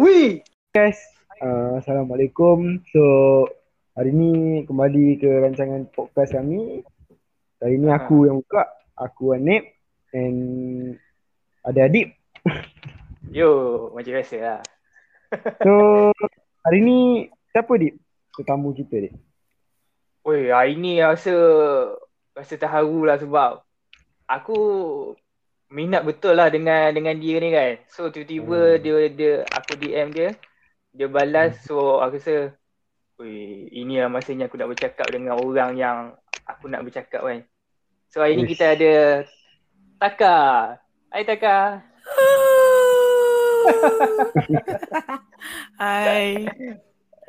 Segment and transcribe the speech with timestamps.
[0.00, 0.40] Ui.
[0.72, 0.96] Guys,
[1.44, 2.80] uh, Assalamualaikum.
[2.88, 3.04] So,
[3.92, 6.80] hari ni kembali ke rancangan podcast kami.
[7.60, 8.64] Hari ni aku yang buka.
[8.96, 9.76] Aku Anip
[10.16, 10.96] and
[11.60, 12.16] ada Adib.
[13.28, 14.60] Yo, macam biasa lah.
[15.68, 15.72] So,
[16.64, 18.00] hari ni siapa Adib?
[18.40, 19.20] Tetamu kita Adib.
[20.24, 21.36] Oi, hari ni rasa
[22.32, 23.60] rasa terharu lah sebab
[24.24, 24.56] aku
[25.70, 27.78] minat betul lah dengan dengan dia ni kan.
[27.86, 28.82] So tiba-tiba Hmm.
[28.82, 30.34] dia dia aku DM dia,
[30.90, 32.50] dia balas so aku rasa
[33.20, 36.16] Ui, ini lah masanya aku nak bercakap dengan orang yang
[36.48, 37.44] aku nak bercakap kan.
[38.08, 39.28] So hari ni kita ada
[40.00, 40.36] Taka.
[41.12, 41.84] Hai Taka.
[45.84, 46.48] Hai.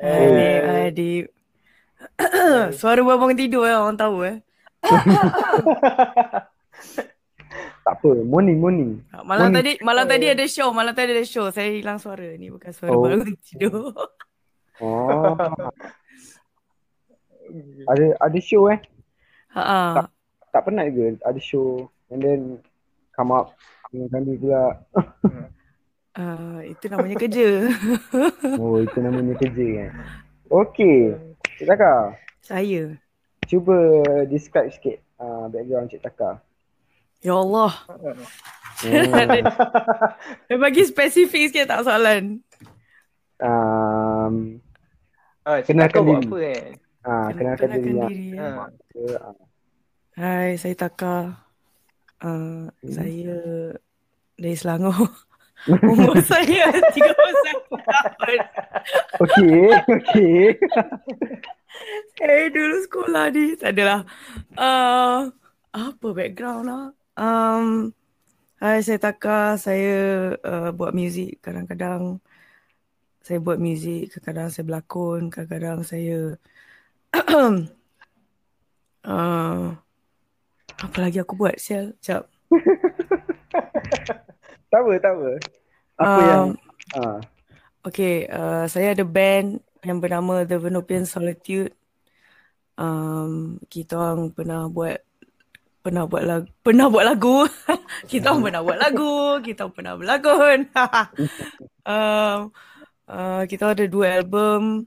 [0.00, 1.28] Adib, Adib.
[2.80, 4.40] Suara bangun tidur eh, orang tahu eh.
[7.82, 8.90] Tak apa, morning, morning.
[9.26, 9.54] Malam Morning.
[9.58, 11.50] tadi malam tadi ada show, malam tadi ada show.
[11.50, 13.02] Saya hilang suara ni bukan suara Oh.
[13.02, 13.90] bangun tidur.
[14.78, 15.34] Oh.
[17.90, 18.78] ada ada show eh?
[19.52, 20.06] Ha
[20.48, 21.18] Tak penat ke?
[21.20, 22.40] Ada show and then
[23.12, 23.52] come up
[23.90, 24.78] dengan kami pula.
[26.14, 27.66] uh, itu namanya kerja.
[28.62, 29.90] Oh, itu namanya kerja kan.
[30.46, 31.16] Okay.
[31.58, 32.94] Cik Taka, Saya.
[33.44, 33.76] cuba
[34.26, 36.40] describe sikit uh, background Cik Taka.
[37.22, 37.72] Ya Allah.
[37.86, 38.18] Hmm.
[40.50, 42.42] Dia bagi spesifik sikit tak soalan.
[43.38, 44.58] um,
[45.42, 46.22] Ah, Kenalkan diri.
[46.22, 46.66] apa kan?
[47.02, 47.82] ah, kenalkan diri.
[47.82, 48.08] Kenalkan lah.
[48.10, 48.26] diri.
[48.30, 48.38] ya.
[48.38, 48.46] Ha.
[49.18, 49.34] Ah.
[50.14, 51.16] Hai, saya Taka.
[52.22, 53.38] Uh, saya
[54.38, 55.10] dari Selangor.
[55.94, 58.38] Umur saya 31 tahun.
[59.18, 60.38] Okay, okay.
[62.22, 64.06] Eh dulu sekolah ni tak adalah.
[64.54, 65.30] Uh,
[65.74, 66.86] apa background lah?
[67.12, 67.92] Um,
[68.56, 72.24] hai saya Taka, saya uh, buat muzik kadang-kadang
[73.20, 76.40] saya buat muzik, kadang-kadang saya berlakon, kadang-kadang saya
[79.04, 79.76] uh,
[80.82, 81.92] apa lagi aku buat sial?
[82.00, 82.24] Sekejap.
[84.72, 85.30] tak apa, tak apa.
[86.00, 86.48] Apa Um, yang
[86.98, 87.20] ah,
[87.84, 91.76] Okay, uh, saya ada band yang bernama The Venopian Solitude.
[92.74, 95.04] Um, kita orang pernah buat
[95.82, 97.36] pernah buat lagu, pernah buat lagu.
[98.10, 100.58] kita orang pernah buat lagu, kita orang pernah berlakon.
[101.92, 102.38] um,
[103.10, 104.86] uh, kita ada dua album.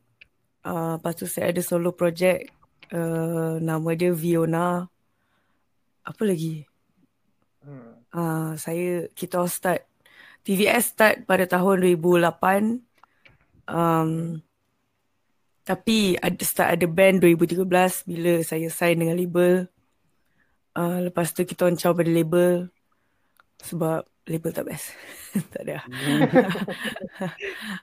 [0.66, 2.50] Uh, lepas tu saya ada solo project
[2.96, 4.88] uh, nama dia Viona.
[6.08, 6.64] Apa lagi?
[7.62, 8.00] Hmm.
[8.16, 9.84] Uh, saya kita start
[10.48, 12.80] TVS start pada tahun 2008
[13.66, 14.38] um,
[15.66, 17.66] tapi ada start ada band 2013
[18.06, 19.66] bila saya sign dengan label
[20.76, 22.70] uh, lepas tu kita on pada label
[23.64, 24.92] sebab label tak best.
[25.36, 25.84] Tak ada.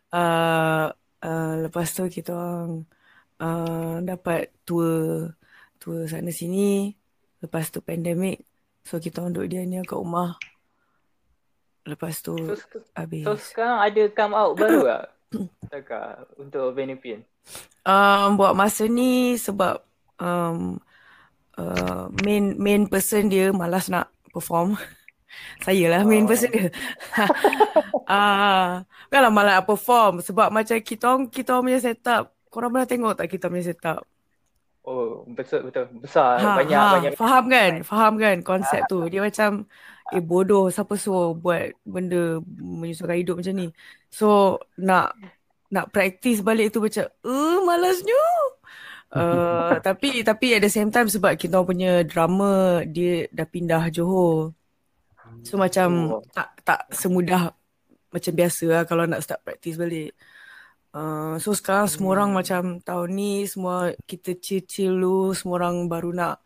[0.08, 0.88] Uh,
[1.28, 2.88] uh, lepas tu kita orang
[3.36, 5.28] uh, dapat tour
[5.76, 6.97] tour sana sini.
[7.44, 8.41] Lepas tu pandemik
[8.82, 10.41] so kita orang duduk dia ni kat rumah.
[11.84, 12.56] Lepas tu So,
[12.94, 13.26] habis.
[13.26, 15.04] so sekarang ada come out baru tak?
[15.69, 16.00] Taka
[16.38, 17.20] untuk Venupian.
[17.84, 19.82] um, buat masa ni sebab
[20.16, 20.78] um,
[21.60, 24.76] uh, main main person dia malas nak perform.
[25.66, 26.30] Saya lah main Oh.
[26.30, 26.68] person dia.
[28.08, 32.88] Ah uh, lah malas nak perform sebab macam kita orang kita punya setup korang pernah
[32.90, 34.00] tengok tak kita punya setup?
[34.84, 35.84] Oh, betul betul.
[36.02, 37.12] Besar ha, banyak ha, banyak.
[37.20, 37.72] faham kan?
[37.88, 39.06] Faham kan konsep tu?
[39.12, 39.50] Dia macam
[40.14, 42.16] eh bodoh siapa suruh buat benda
[42.80, 43.64] menyusahkan hidup macam ni?
[44.10, 44.26] So
[44.88, 45.04] nak
[45.74, 48.19] nak practice balik tu macam eh malasnya
[49.12, 54.56] uh, tapi tapi at the same time sebab kita punya drama dia dah pindah Johor
[55.45, 56.23] so macam Oh.
[56.33, 57.53] tak tak semudah
[58.12, 60.12] macam biasa lah kalau nak start practice balik
[60.93, 66.12] Uh, so sekarang semua orang macam tahun ni semua kita chill-chill dulu semua orang baru
[66.12, 66.44] nak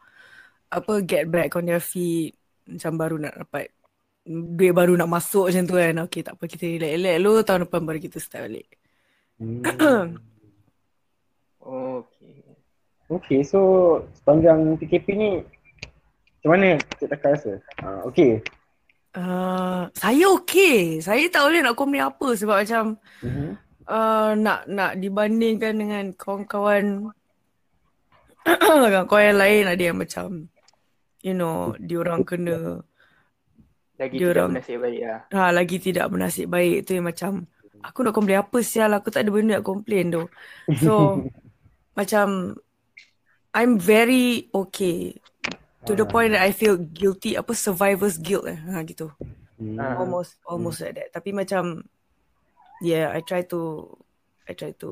[0.71, 3.75] apa get back on their feet macam baru nak dapat
[4.23, 7.81] duit baru nak masuk macam tu kan okay tak apa kita relax-relax dulu tahun depan
[7.91, 8.69] baru kita start balik
[9.43, 9.63] hmm.
[11.59, 12.15] Okay.
[13.07, 13.61] Okay, so
[14.19, 15.31] sepanjang PKP ni
[16.43, 17.53] macam mana Cik Taka rasa?
[17.79, 18.43] Ah, okay.
[19.15, 22.85] uh, saya okay saya tak boleh nak komen apa sebab macam
[23.23, 23.51] Mm-hmm.
[23.87, 27.15] uh, nak nak dibandingkan dengan kawan-kawan
[28.91, 30.29] kawan-kawan yang lain ada yang macam
[31.23, 32.83] you know diorang kena
[33.97, 35.21] Lagi Dia tidak bernasib baik lah.
[35.33, 37.33] ha, lagi tidak bernasib baik tu yang macam
[37.81, 40.23] aku nak komplain apa sial aku tak ada benda nak komplain tu
[40.83, 41.23] so
[41.99, 42.53] macam
[43.57, 45.17] I'm very okay
[45.89, 49.09] to the point that I feel guilty apa survivor's guilt eh ha gitu
[49.57, 49.81] Hmm.
[49.81, 49.97] Ah.
[49.97, 51.81] almost almost like that tapi macam
[52.85, 53.89] yeah, I try to
[54.45, 54.91] I try to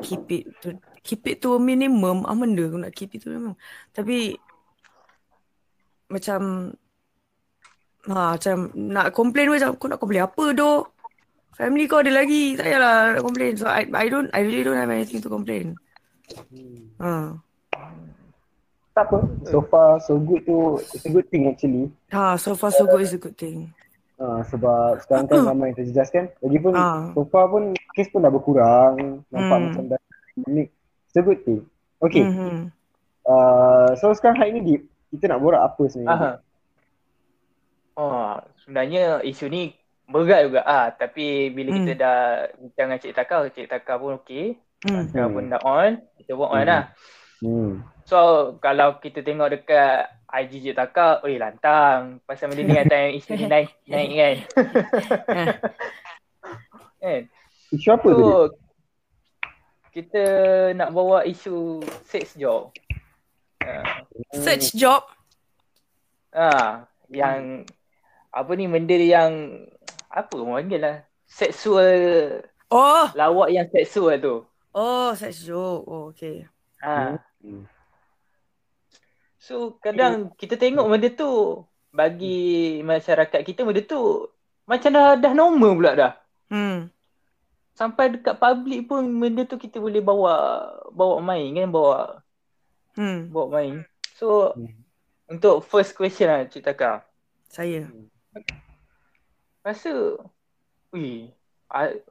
[0.00, 2.24] keep it to keep it to a minimum.
[2.24, 3.56] Ah benda aku nak keep it to a minimum.
[3.92, 4.32] Tapi
[6.08, 6.72] macam
[8.08, 10.88] ha, macam nak complain macam kau nak complain apa doh?
[11.52, 12.56] Family kau ada lagi.
[12.56, 13.52] Tak payahlah nak complain.
[13.58, 15.76] So I I don't I really don't have anything to complain.
[16.98, 17.38] Ha.
[18.92, 19.18] Tak apa.
[19.46, 20.58] So far so good tu
[20.90, 21.86] it's a good thing actually.
[22.10, 23.70] Ha, so far so good is a good thing.
[24.18, 26.26] Uh, sebab sekarang kan ramai yang terjejas kan.
[26.40, 27.14] Lagipun Ah.
[27.14, 29.22] so far pun kes pun dah berkurang.
[29.28, 29.64] Nampak Hmm.
[29.70, 30.00] macam dah
[30.48, 30.66] ni.
[31.06, 31.62] It's a good thing.
[31.98, 32.22] Okay.
[32.22, 32.74] Mhm.
[33.22, 36.10] Uh, so sekarang hari ni Deep, kita nak borak apa sebenarnya?
[36.10, 36.30] Aha.
[37.94, 39.74] Oh, sebenarnya isu ni
[40.06, 42.00] berat juga ah tapi bila kita Hmm.
[42.00, 42.18] dah
[42.56, 44.56] bincang dengan Cik Taka, Cik Taka pun okey.
[44.78, 45.10] Hmm.
[45.10, 46.68] Taka pun dah on, kita pun on Hmm.
[46.68, 46.82] lah.
[47.38, 47.70] Hmm.
[48.04, 48.18] So
[48.58, 53.30] kalau kita tengok dekat IG Cik Taka, oi lantang pasal benda ni kan time isu
[53.32, 54.36] ni naik naik kan.
[57.00, 57.20] kan?
[57.68, 58.22] Isu apa tu?
[58.22, 58.38] So
[59.90, 60.22] kita
[60.72, 62.72] nak bawa isu sex job.
[63.58, 65.04] Ah, Search job.
[66.28, 67.64] ah yang
[68.30, 69.64] apa ni benda yang
[70.06, 74.44] apa orang panggil lah seksual Oh, lawak yang seksual tu.
[74.74, 75.84] Oh search job.
[75.88, 76.46] Oh, okay.
[76.82, 77.18] Ha.
[77.42, 77.64] Hmm.
[79.38, 84.28] So kadang kita tengok benda tu bagi masyarakat kita benda tu
[84.68, 86.12] macam dah dah normal pula dah.
[86.52, 86.92] Hmm.
[87.72, 90.34] Sampai dekat public pun benda tu kita boleh bawa
[90.92, 92.20] bawa main kan bawa
[92.98, 93.30] Hmm.
[93.30, 93.74] bawa main.
[94.18, 94.74] So Hmm.
[95.30, 97.06] untuk first question lah Cik Taka.
[97.48, 97.88] Saya.
[99.64, 100.20] Rasa
[100.92, 101.28] Ui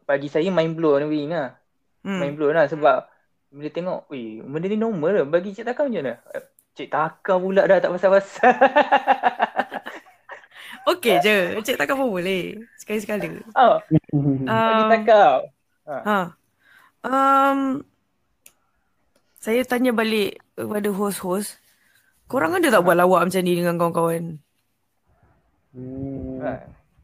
[0.06, 1.58] Bagi saya mind blow ni Wing lah
[2.06, 2.20] Hmm.
[2.22, 3.04] Mind blow lah sebab
[3.52, 6.44] Bila tengok Ui benda ni normal lah Bagi Cik Taka macam mana Eh,
[6.78, 8.54] Cik Taka pula dah tak pasal-pasal
[10.88, 11.38] Okay je.
[11.60, 12.64] Cik takkan pun boleh.
[12.80, 13.44] Sekali-sekala.
[13.60, 13.76] oh,
[14.16, 14.48] Hmm.
[14.48, 15.24] Bagi Um, Taka
[15.84, 16.20] ha.
[17.04, 17.60] Um,
[19.40, 21.60] saya tanya balik kepada host-host.
[22.28, 24.40] Korang ada tak buat lawak macam ni dengan kawan-kawan?
[25.76, 26.40] Hmm.
[26.40, 26.52] ha.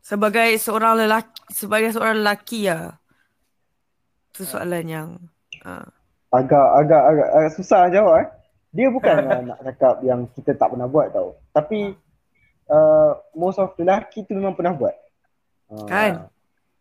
[0.04, 3.00] Sebagai seorang lelaki, sebagai seorang lelaki ya.
[4.33, 5.07] Tu soalan yang
[5.63, 5.85] uh,
[6.33, 8.27] Agak, agak, agak, agak susah jawab eh.
[8.74, 11.38] Dia bukan uh, nak cakap yang kita tak pernah buat tau.
[11.53, 11.94] Tapi
[12.74, 14.97] uh, most of lelaki tu memang pernah buat.
[15.69, 16.25] Uh, Kan?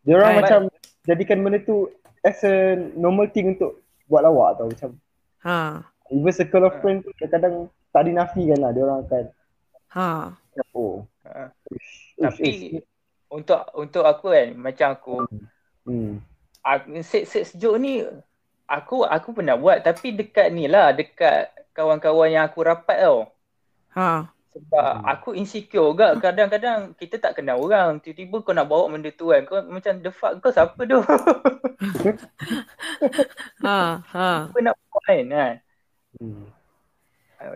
[0.08, 0.40] Dia orang Kan?
[0.40, 0.60] macam
[1.04, 1.92] jadikan benda tu
[2.24, 4.72] as a normal thing untuk buat lawak tau.
[4.72, 4.90] Macam
[5.44, 5.84] ha.
[6.08, 8.70] even circle of friends tu kadang-kadang tak dinafikan lah.
[8.72, 9.24] Dia orang akan
[9.92, 10.32] Ha.
[10.72, 11.04] oh.
[11.28, 11.52] Ha.
[11.68, 12.80] Uish, Tapi uish.
[13.32, 15.14] Untuk untuk aku kan Macam aku
[15.82, 16.22] Hmm.
[16.64, 18.02] Aku, Sex-sex joke ni
[18.66, 23.28] Aku aku pernah buat Tapi dekat ni lah Dekat kawan-kawan yang aku rapat tau
[23.92, 24.32] Ha.
[24.52, 25.04] Sebab Hmm.
[25.04, 29.44] aku insecure juga Kadang-kadang kita tak kenal orang Tiba-tiba kau nak bawa benda tu kan
[29.44, 31.00] Kau macam the fuck kau siapa tu
[33.64, 33.80] Ha.
[34.00, 34.30] Ha.
[34.48, 35.54] Apa nak buat kan kan
[36.20, 36.44] Hmm.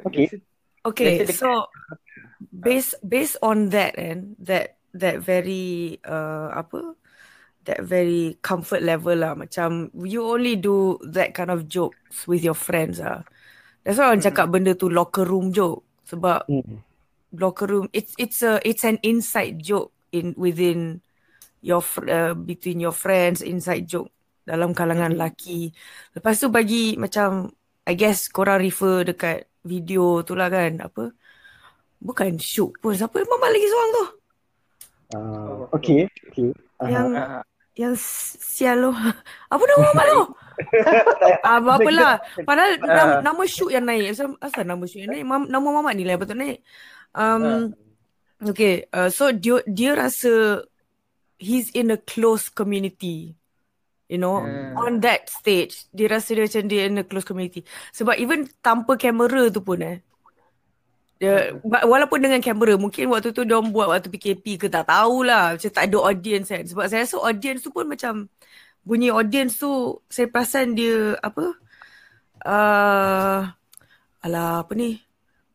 [0.08, 0.32] Okay.
[0.80, 1.50] Okay, Biasa so
[2.40, 6.96] based based on that and that that very uh apa
[7.66, 12.56] that very comfort level lah macam you only do that kind of jokes with your
[12.56, 13.26] friends ah.
[13.86, 16.82] That's why orang cakap benda tu locker room joke sebab Hmm.
[17.34, 21.02] locker room it's it's a it's an inside joke in within
[21.62, 24.10] your uh, between your friends inside joke
[24.46, 25.74] dalam kalangan lelaki.
[26.14, 27.50] Lepas tu bagi macam
[27.86, 31.10] I guess korang refer dekat video tu lah kan apa
[31.98, 34.06] bukan shoot pun siapa mama lagi seorang tu
[35.14, 36.10] Uh, okay.
[36.34, 36.50] Okay.
[36.82, 36.90] Aha.
[36.90, 37.42] yang Ah,
[37.76, 38.90] yang sial tu
[39.52, 40.20] apa nama mama tu
[41.46, 44.16] ah apalah padahal nama, nama shoot yang naik.
[44.16, 45.24] Asal, asal nama shoot yang naik?
[45.28, 46.58] Mam, nama mama ni lah yang betul naik.
[47.12, 47.44] Um
[48.40, 50.64] okay uh, so dia dia rasa
[51.38, 53.36] he's in a close community.
[54.08, 54.76] You know Hmm.
[54.78, 57.60] on that stage dia rasa dia macam dia in a close community.
[57.92, 59.96] Sebab even tanpa kamera tu pun eh
[61.16, 65.56] dia, wa- walaupun dengan kamera mungkin waktu tu dia buat waktu PKP ke tak tahulah
[65.56, 68.28] macam tak ada audience kan sebab saya rasa audience tu pun macam
[68.84, 71.56] bunyi audience tu saya perasan dia apa
[72.44, 73.40] uh,
[74.20, 75.00] alah apa ni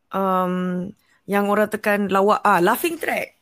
[0.10, 0.90] um,
[1.30, 3.42] yang orang tekan lawak ah laughing track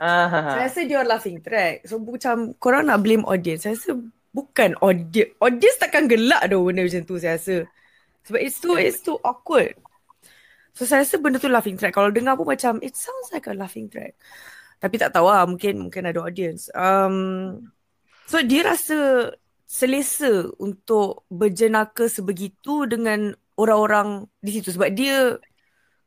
[0.00, 1.86] ah, saya rasa dia laughing track.
[1.86, 3.62] So macam korang nak blame audience.
[3.62, 3.94] Saya rasa
[4.34, 5.30] bukan audience.
[5.38, 7.62] Audience takkan gelak dah benda macam tu saya rasa.
[8.26, 9.78] Sebab it's too it's too awkward.
[10.74, 11.94] So saya rasa benda tu laughing track.
[11.94, 14.18] Kalau dengar pun macam it sounds like a laughing track.
[14.82, 16.66] Tapi tak tahu lah mungkin mungkin ada audience.
[16.74, 17.70] Um,
[18.26, 19.30] so dia rasa
[19.64, 25.38] selesa untuk berjenaka sebegitu dengan orang-orang di situ sebab dia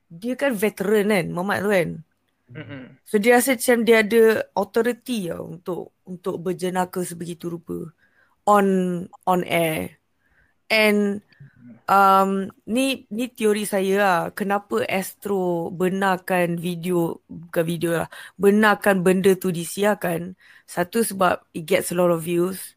[0.08, 1.90] dia kan veteran kan Mamat tu kan.
[2.48, 2.84] Mm-mm.
[3.04, 4.24] So dia rasa macam dia ada
[4.56, 7.92] authority lah untuk untuk berjenaka sebegitu rupa
[8.48, 8.68] on
[9.28, 9.97] on air.
[10.68, 11.24] And
[11.88, 14.20] um, ni ni teori saya lah.
[14.36, 18.08] Kenapa Astro benarkan video bukan video lah.
[18.36, 20.36] Benarkan benda tu disiarkan.
[20.68, 22.76] Satu sebab it gets a lot of views.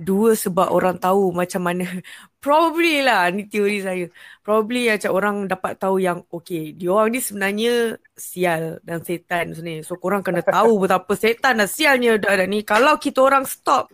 [0.00, 1.84] Dua sebab orang tahu macam mana
[2.44, 4.06] probably lah ni teori saya.
[4.42, 9.86] Probably macam orang dapat tahu yang okay dia orang ni sebenarnya sial dan setan sebenarnya.
[9.86, 12.66] So korang kena tahu betapa setan dan sialnya dah ni.
[12.66, 13.92] Kalau kita orang stop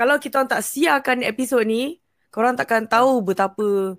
[0.00, 3.98] kalau kita orang tak siarkan episod ni korang takkan tahu betapa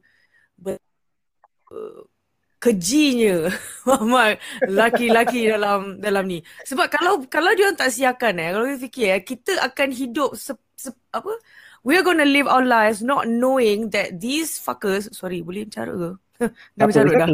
[2.62, 3.50] kejinya
[3.90, 4.38] Muhammad
[4.70, 6.40] laki-laki dalam dalam ni.
[6.70, 10.30] Sebab kalau kalau dia orang tak siarkan eh kalau kita fikir eh kita akan hidup
[10.38, 11.34] se, se, apa?
[11.82, 16.12] We're gonna live our lives not knowing that these fuckers sorry boleh bicara ke?
[16.78, 17.30] Dah bicara dah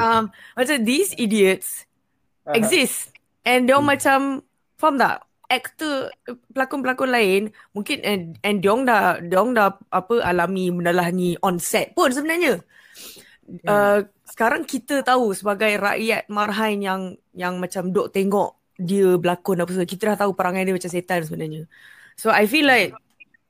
[0.00, 1.84] um, macam these idiots
[2.48, 2.56] Aha.
[2.56, 3.12] exist.
[3.46, 4.42] And dia macam
[4.80, 6.10] faham tak aktor
[6.52, 11.56] pelakon-pelakon lain mungkin and, and diorang dah diorang dah apa alami benda lah ni on
[11.58, 12.62] set pun sebenarnya
[13.46, 13.62] Hmm.
[13.62, 19.70] uh, sekarang kita tahu sebagai rakyat marhain yang yang macam duk tengok dia berlakon apa
[19.70, 21.62] semua kita dah tahu perangai dia macam setan sebenarnya
[22.18, 22.90] so I feel like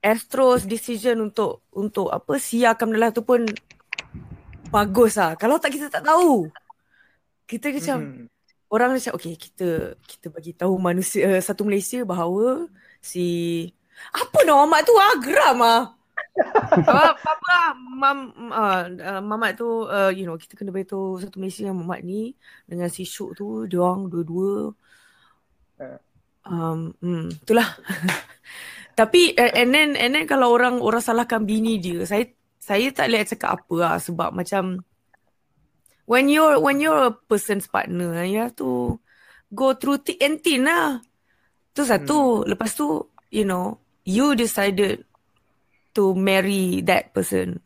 [0.05, 3.49] Astro's decision untuk untuk apa siarkan benda lah tu pun
[4.69, 6.45] bagus lah kalau tak kita tak tahu
[7.49, 8.36] kita macam Mhm.
[8.71, 12.67] Orang macam okay kita kita bagi tahu manusia uh, satu Malaysia bahawa
[12.99, 13.27] si
[14.13, 14.95] apa nama Mamat tu?
[14.99, 15.83] Ah geram ah.
[16.77, 18.19] Apa apa mam
[18.53, 22.37] uh, uh, Mamat tu uh, you know kita kena beritahu satu Malaysia yang Mamat ni
[22.69, 24.73] dengan si Syuk tu dia orang dua-dua.
[25.81, 25.99] Uh.
[26.45, 27.69] um hmm, itulah.
[29.01, 32.29] Tapi uh, and then and then kalau orang orang salahkan bini dia saya
[32.61, 34.83] saya tak boleh cakap apa lah sebab macam
[36.07, 38.99] when you're when you're a person's partner you have to
[39.53, 41.03] go through thick and thin lah.
[41.77, 42.47] Tu satu.
[42.49, 45.05] Lepas tu you know you decided
[45.93, 47.61] to marry that person.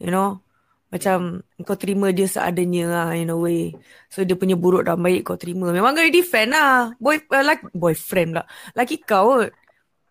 [0.00, 0.40] You know
[0.86, 3.74] macam kau terima dia seadanya lah in a way.
[4.08, 5.68] So dia punya buruk dan baik kau terima.
[5.74, 6.94] Memang kau defend lah.
[6.96, 8.46] Boy uh, like boyfriend lah.
[8.72, 9.50] Laki kau kot.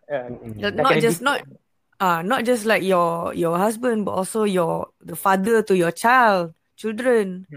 [0.06, 1.42] Ya, not dah kena just not
[1.98, 5.90] ah uh, not just like your your husband but also your the father to your
[5.90, 7.48] child children.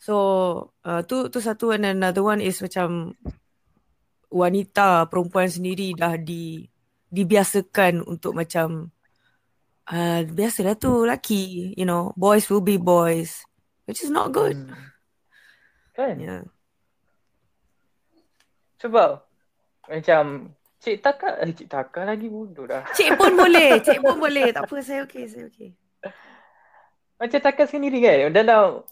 [0.00, 0.16] So
[0.82, 1.70] uh, tu tu satu.
[1.76, 3.14] And another one is macam
[4.32, 6.66] wanita perempuan sendiri dah di
[7.12, 8.88] dibiasakan untuk macam
[9.92, 13.44] uh, biasalah tu laki you know boys will be boys
[13.84, 14.56] which is not good.
[14.56, 14.90] Hmm.
[15.92, 16.16] Kan?
[16.16, 16.42] yeah.
[18.80, 19.22] Sebab
[19.86, 22.82] macam Cik Taka, eh, Cik Taka lagi bodoh dah.
[22.96, 24.50] cik pun boleh cik pun boleh.
[24.50, 25.81] Tak apa saya okey saya okey
[27.22, 28.82] Macam Taka sendiri kan, dalam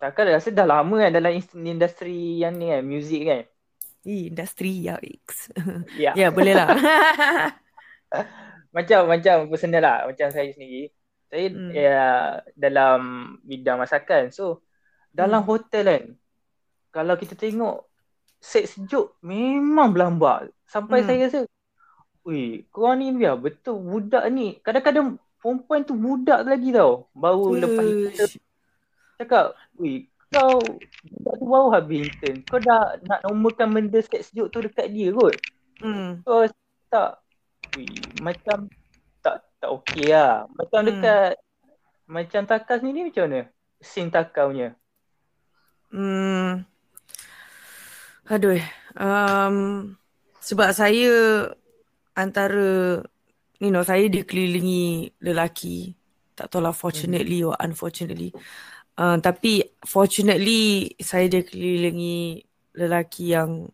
[0.00, 3.42] Taka dah rasa dah lama kan dalam industri yang ni kan, music kan.
[4.04, 5.52] Ih, industri ya X.
[6.00, 6.16] Ya.
[6.16, 6.72] ya, boleh lah.
[8.74, 10.90] Macam macam personal lah, macam saya sendiri.
[11.30, 11.70] Saya Hmm.
[11.70, 12.02] ya
[12.58, 13.00] dalam
[13.46, 14.34] bidang masakan.
[14.34, 14.66] So
[15.14, 15.46] dalam Hmm.
[15.46, 16.04] hotel kan,
[16.90, 17.86] kalau kita tengok
[18.42, 20.50] set sejuk memang berlambak.
[20.66, 21.06] Sampai Hmm.
[21.06, 21.38] saya rasa,
[22.24, 24.56] Wih, korang ni biar betul budak ni.
[24.64, 27.12] Kadang-kadang perempuan tu budak lagi tau.
[27.12, 28.40] Baru lepas kita Uish.
[29.20, 30.56] cakap, wih, kau
[31.04, 32.36] budak tu baru habis intern.
[32.48, 35.36] Kau dah nak nomorkan benda set sejuk tu dekat dia kot.
[35.84, 36.24] Hmm.
[36.24, 36.48] Kau
[36.88, 37.20] tak,
[37.76, 37.92] wih,
[38.24, 38.72] macam
[39.20, 40.48] tak tak okey lah.
[40.56, 40.88] Macam Hmm.
[40.88, 41.32] dekat,
[42.08, 43.40] macam Taka sendiri macam mana?
[43.84, 44.72] Scene Taka punya.
[45.92, 46.64] Hmm.
[48.24, 48.56] Aduh.
[48.96, 49.56] Um,
[50.40, 51.12] sebab saya
[52.14, 53.02] antara
[53.64, 55.96] you know saya dikelilingi lelaki.
[56.34, 58.34] Tak tahu lah fortunately or unfortunately.
[58.94, 62.46] Uh, tapi fortunately saya dikelilingi
[62.78, 63.70] lelaki yang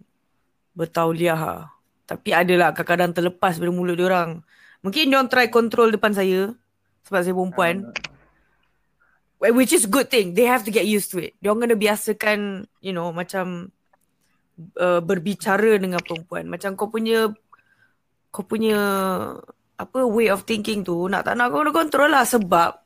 [0.77, 1.69] bertauliah.
[2.09, 4.43] Tapi adalah kadang-kadang terlepas dari mulut dia orang.
[4.83, 6.53] Mungkin dia orang try control depan saya
[7.05, 7.77] sebab saya perempuan.
[9.41, 10.37] Wh- Which is good thing.
[10.37, 11.37] They have to get used to it.
[11.41, 13.73] Dia orang kena biasakan, you know, macam
[14.77, 16.49] uh, berbicara dengan perempuan.
[16.49, 17.33] Macam kau punya
[18.31, 18.79] kau punya
[19.89, 22.81] apa way of thinking tu nak tak nak kena control lah sebab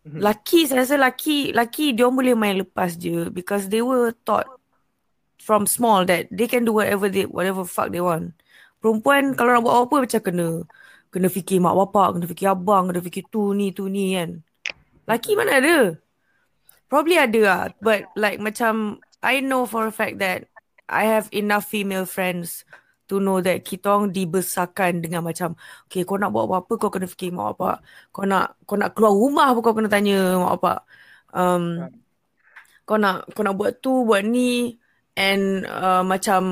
[0.00, 0.16] Mhm.
[0.16, 4.48] laki saya rasa laki laki dia boleh main lepas je because they were taught
[5.36, 8.32] from small that they can do whatever they whatever fuck they want.
[8.80, 10.48] Perempuan kalau nak buat apa macam kena
[11.12, 14.40] kena fikir mak bapak, kena fikir abang, kena fikir tu ni tu ni kan.
[15.04, 16.00] Laki mana ada?
[16.88, 17.62] Probably ada lah.
[17.84, 20.48] But like macam I know for a fact that
[20.88, 22.64] I have enough female friends
[23.10, 25.58] to know that kita orang dibesarkan dengan macam
[25.90, 27.82] okay kau nak buat apa-apa kau kena fikir mak bapak.
[28.14, 30.78] Kau nak kau nak keluar rumah pun kau kena tanya mak bapak.
[31.34, 31.90] Um,
[32.86, 34.78] kau nak kau nak buat tu buat ni.
[35.18, 36.42] And uh, macam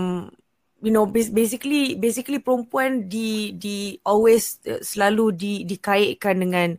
[0.83, 6.75] you know basically basically perempuan di di always uh, selalu di dikaitkan dengan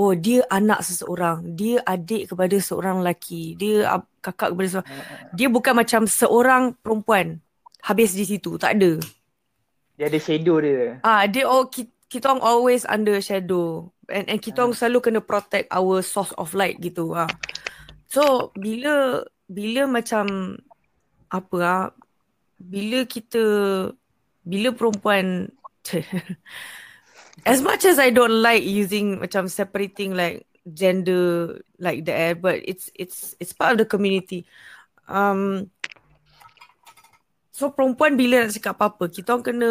[0.00, 1.52] oh dia anak seseorang.
[1.52, 3.52] Dia adik kepada seorang lelaki.
[3.60, 4.90] Dia kakak kepada seorang.
[5.36, 7.44] Dia bukan macam seorang perempuan
[7.84, 9.00] habis di situ tak ada.
[9.96, 11.00] Dia ada shadow dia.
[11.04, 13.88] Ah dia oh kita, kita orang always under shadow.
[14.10, 17.30] And and kita orang selalu kena protect our source of light gitu ah.
[18.10, 20.56] So bila bila macam
[21.30, 21.86] apa ah
[22.58, 23.42] bila kita
[24.42, 25.54] bila perempuan
[27.50, 32.92] as much as I don't like using macam separating like gender like that, but it's
[32.92, 34.44] it's it's part of the community.
[35.08, 35.72] Um,
[37.60, 39.70] so perempuan bila nak cakap apa-apa, kita orang kena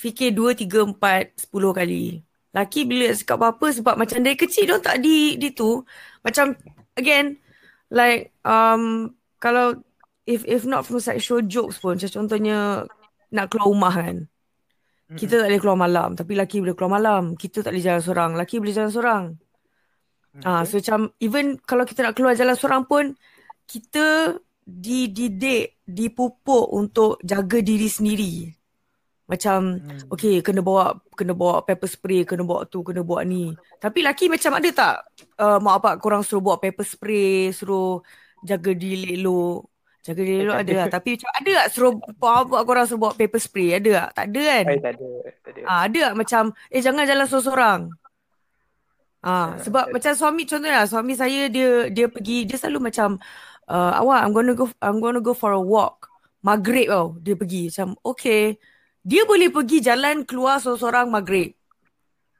[0.00, 2.24] fikir dua, tiga, empat, sepuluh kali.
[2.56, 5.84] Laki bila nak cakap apa-apa sebab macam dari kecil dia tak di, di tu.
[6.24, 6.56] Macam
[6.96, 7.36] again,
[7.92, 9.76] like um, kalau
[10.24, 12.88] if if not from sexual jokes pun, macam contohnya
[13.28, 14.16] nak keluar rumah kan.
[15.06, 18.30] Kita tak boleh keluar malam Tapi laki boleh keluar malam Kita tak boleh jalan seorang
[18.34, 19.24] Laki boleh jalan seorang
[20.42, 20.50] Ah, okay.
[20.50, 23.14] uh, So macam Even kalau kita nak keluar jalan seorang pun
[23.70, 24.34] Kita
[24.66, 28.50] Dididik Dipupuk Untuk jaga diri sendiri
[29.30, 30.10] Macam hmm.
[30.10, 34.26] Okay kena bawa Kena bawa pepper spray Kena bawa tu Kena bawa ni Tapi laki
[34.26, 34.94] macam ada tak
[35.38, 38.02] uh, Mak apa korang suruh bawa pepper spray Suruh
[38.42, 40.86] Jaga diri elok Jaga diri dulu ada lah.
[40.86, 43.74] Tapi macam ada tak suruh buat korang suruh bawa paper spray?
[43.74, 44.08] Ada tak?
[44.14, 44.64] Tak ada kan?
[44.70, 45.08] Ay, tak ada.
[45.42, 45.60] Tak ada.
[45.66, 47.80] Ha, ada tak macam eh jangan jalan seorang-seorang?
[49.26, 53.18] Ha, sebab macam suami contohnya suami saya dia dia pergi dia selalu macam
[53.70, 56.10] uh, awak I'm gonna go I'm gonna go for a walk.
[56.42, 58.58] Maghrib tau dia pergi macam okay.
[59.06, 61.54] Dia boleh pergi jalan keluar seorang-seorang maghrib.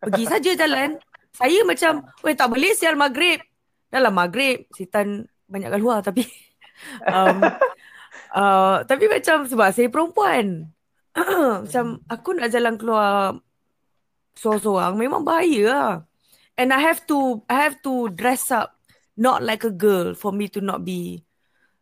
[0.03, 0.99] Pergi saja jalan.
[1.37, 3.39] Saya macam, weh tak boleh sial maghrib.
[3.87, 6.27] Dalam maghrib, setan banyak keluar tapi
[7.15, 7.39] um,
[8.35, 10.75] uh, tapi macam sebab saya perempuan.
[11.65, 13.39] macam aku nak jalan keluar
[14.37, 15.93] seorang-seorang memang bahaya lah.
[16.57, 18.76] And I have to I have to dress up
[19.17, 21.25] not like a girl for me to not be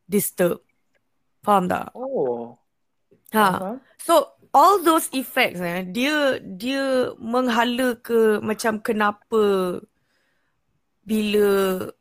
[0.07, 0.63] disturbed.
[1.45, 1.93] Faham tak?
[1.93, 2.57] Oh.
[3.35, 3.47] Ha.
[3.51, 3.77] Uh-huh.
[3.99, 4.15] So
[4.55, 9.83] all those effects eh, dia dia menghala ke macam kenapa
[11.05, 11.49] bila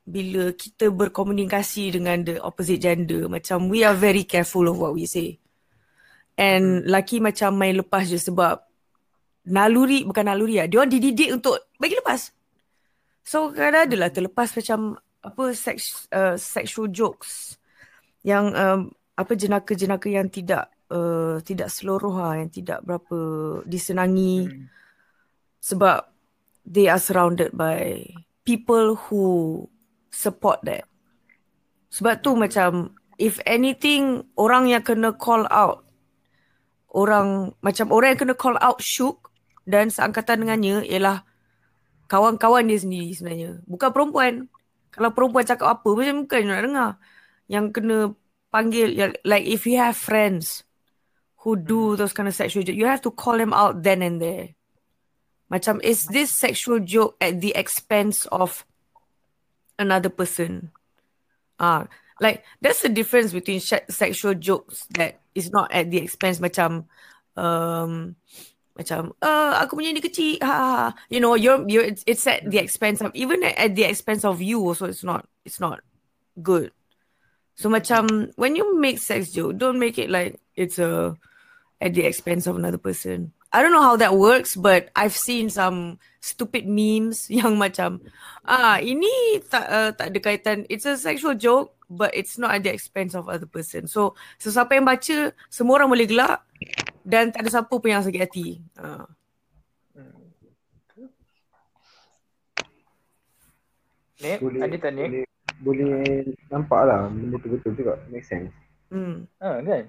[0.06, 5.04] bila kita berkomunikasi dengan the opposite gender macam we are very careful of what we
[5.10, 5.42] say
[6.38, 8.64] and laki macam main lepas je sebab
[9.50, 12.32] naluri bukan naluri lah dia orang dididik untuk bagi lepas
[13.28, 17.56] so kadang adalah terlepas macam apa sex uh, sexual jokes
[18.28, 23.20] yang um, apa jenaka-jenaka yang tidak uh, tidak seluruh lah, yang tidak berapa
[23.64, 24.68] disenangi hmm.
[25.64, 26.04] sebab
[26.68, 28.04] they are surrounded by
[28.44, 29.24] people who
[30.12, 30.84] support that.
[31.94, 35.86] Sebab tu macam if anything orang yang kena call out
[36.94, 39.34] orang macam orang yang kena call out shook
[39.66, 41.26] dan seangkatan dengannya ialah
[42.08, 43.52] kawan-kawan dia sendiri sebenarnya.
[43.66, 44.48] Bukan perempuan.
[44.94, 46.92] Kalau perempuan cakap apa macam bukan nak dengar.
[47.50, 47.98] Yang kena
[48.54, 48.88] panggil
[49.26, 50.62] like if you have friends
[51.42, 54.54] who do those kind of sexual you have to call them out then and there.
[55.50, 58.66] Macam is this sexual joke at the expense of
[59.82, 60.70] another person?
[61.58, 61.90] Ah,
[62.22, 66.86] like that's the difference between sexual jokes that is not at the expense macam
[67.34, 68.14] um
[68.74, 70.42] macam uh, aku punya ni kecil.
[70.42, 70.88] Ha, ha, ha.
[71.10, 74.26] you know you're you're it's, it's at the expense of even at, at the expense
[74.26, 75.86] of you also it's not it's not
[76.42, 76.74] good.
[77.54, 81.14] So macam when you make sex joke don't make it like it's a
[81.78, 83.34] at the expense of another person.
[83.54, 88.02] I don't know how that works but I've seen some stupid memes yang macam
[88.42, 90.66] ah ini tak uh, tak ada kaitan.
[90.66, 93.86] It's a sexual joke but it's not at the expense of other person.
[93.86, 96.42] So sesiapa yang baca semua orang boleh gelak
[97.04, 98.48] dan tak ada siapa pun yang sakit hati.
[98.80, 99.04] Uh.
[104.24, 105.08] Nek, boleh, ada tak Nek?
[105.12, 105.26] Boleh,
[105.60, 106.00] boleh
[106.48, 108.00] nampak lah benda tu betul juga.
[108.08, 108.56] Make sense.
[108.88, 109.28] Hmm.
[109.44, 109.84] Ha, kan?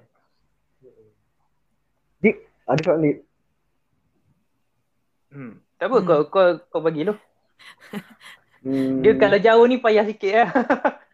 [2.19, 2.35] Dik,
[2.67, 3.17] ada tak Nik?
[5.31, 5.63] Hmm.
[5.79, 6.07] Tak apa, hmm.
[6.07, 7.15] kau, kau, kau bagi lu.
[8.67, 9.07] hmm.
[9.07, 10.49] Dia kalau jauh ni payah sikit lah.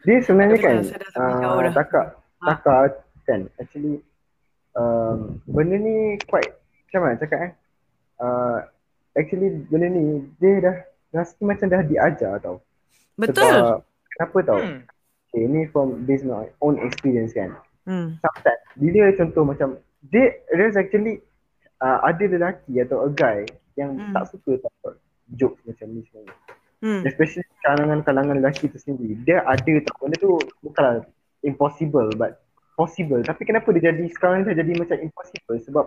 [0.01, 0.75] Dia sebenarnya kan,
[1.13, 4.01] uh, takak, takak kan, actually,
[4.77, 6.53] um, benda ni quite,
[6.89, 7.51] macam mana cakap eh?
[8.21, 8.57] Uh,
[9.17, 10.77] actually, benda ni, dia dah,
[11.15, 12.61] rasa macam dah diajar tau.
[13.17, 13.41] Betul.
[13.41, 13.83] Sebab,
[14.17, 14.59] kenapa tau?
[14.61, 14.79] Hmm.
[15.31, 17.55] Okay, ni from based on my own experience kan.
[17.87, 18.19] Hmm.
[18.19, 19.69] Sometimes, bila contoh macam,
[20.11, 21.23] dia, there's actually,
[21.79, 23.47] uh, ada lelaki atau a guy
[23.79, 24.11] yang hmm.
[24.11, 24.99] tak suka tak
[25.39, 26.35] jokes macam ni sebenarnya.
[26.81, 27.05] Hmm.
[27.05, 31.05] especially kalangan-kalangan lelaki tu sendiri dia ada tak benda tu bukanlah
[31.45, 32.40] impossible but
[32.81, 35.85] possible tapi kenapa dia jadi sekarang ni dah jadi macam impossible sebab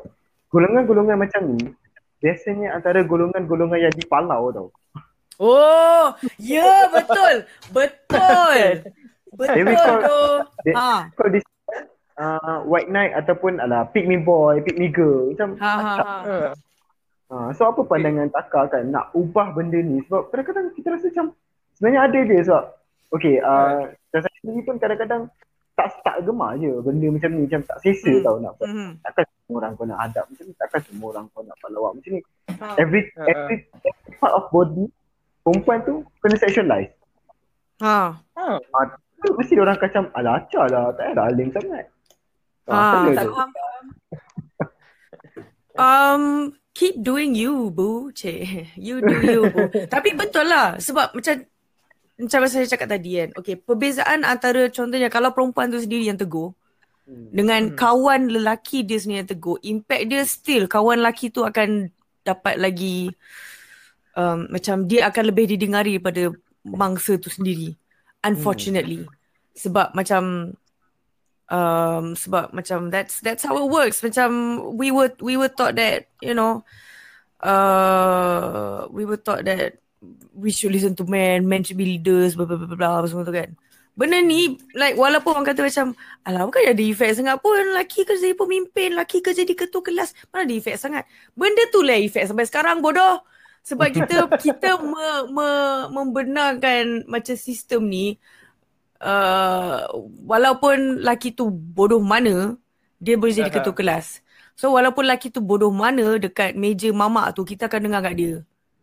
[0.49, 1.75] golongan-golongan macam ni
[2.17, 4.69] biasanya antara golongan-golongan yang di Palau tau
[5.35, 7.43] Oh, ya betul.
[7.69, 8.59] Betul.
[9.35, 10.21] Betul call- tu.
[10.63, 11.11] dia- Ha.
[11.11, 11.41] kalau di
[12.15, 16.17] uh, white knight ataupun ala pick me boy, pick me girl macam Ha ha ha.
[16.23, 16.37] Ha.
[17.27, 21.27] Ha, so apa pandangan Taka kan nak ubah benda ni sebab kadang-kadang kita rasa macam
[21.75, 22.65] sebenarnya ada je sebab
[23.11, 25.23] okay uh, dan saya sendiri pun kadang-kadang
[25.75, 28.23] tak tak gemar je benda macam ni macam tak selesa Hmm.
[28.23, 28.69] tau nak buat.
[28.71, 28.91] Mhm.
[29.03, 31.93] Takkan semua orang kau nak adab macam ni takkan semua orang kau nak buat lawak
[31.99, 32.21] macam ni.
[32.55, 32.67] Ha.
[32.79, 33.23] Every Ha.
[33.27, 34.87] every, every part of body
[35.43, 36.93] perempuan tu kena sexualize.
[37.83, 37.99] Ha.
[38.17, 38.45] Ha.
[39.19, 41.85] Tu mesti orang kacam alah acah lah tak payah alim sangat.
[42.65, 43.51] Ha, sama tak faham.
[45.75, 46.25] Um,
[46.71, 48.09] keep doing you, boo.
[48.09, 48.47] Cik,
[48.79, 49.69] you do you, boo.
[49.91, 50.79] Tapi betul lah.
[50.79, 51.43] Sebab macam
[52.15, 53.29] macam saya cakap tadi kan.
[53.35, 56.55] Okay, perbezaan antara contohnya kalau perempuan tu sendiri yang tegur
[57.05, 57.29] Hmm.
[57.37, 57.77] dengan Hmm.
[57.77, 61.93] kawan lelaki dia sendiri yang tegur, impact dia still kawan lelaki tu akan
[62.25, 63.13] dapat lagi
[64.17, 66.33] um, macam dia akan lebih didengari daripada
[66.65, 67.77] mangsa tu sendiri.
[68.25, 69.05] Unfortunately.
[69.53, 70.57] Sebab macam
[71.53, 76.09] um sebab macam that's that's how it works macam we were we were taught that
[76.25, 76.65] you know
[77.45, 79.77] uh we were taught that
[80.35, 83.25] we should listen to men men should be leaders blah blah blah blah, blah semua
[83.25, 83.51] tu kan.
[83.95, 85.95] Benda ni like walaupun orang kata macam
[86.27, 87.55] alah bukan ada efek sangat pun.
[87.55, 90.11] Lelaki ke jadi pemimpin lelaki ke jadi ketua kelas.
[90.35, 91.07] Mana ada efek sangat.
[91.39, 93.23] Benda tu lah efek sampai sekarang bodoh.
[93.63, 95.49] Sebab kita kita me, me,
[95.95, 98.19] membenarkan macam sistem ni
[98.99, 99.87] uh,
[100.27, 102.59] walaupun lelaki tu bodoh mana
[102.99, 104.27] dia boleh jadi ketua kelas.
[104.59, 108.35] So walaupun lelaki tu bodoh mana dekat meja mamak tu kita akan dengar kat dia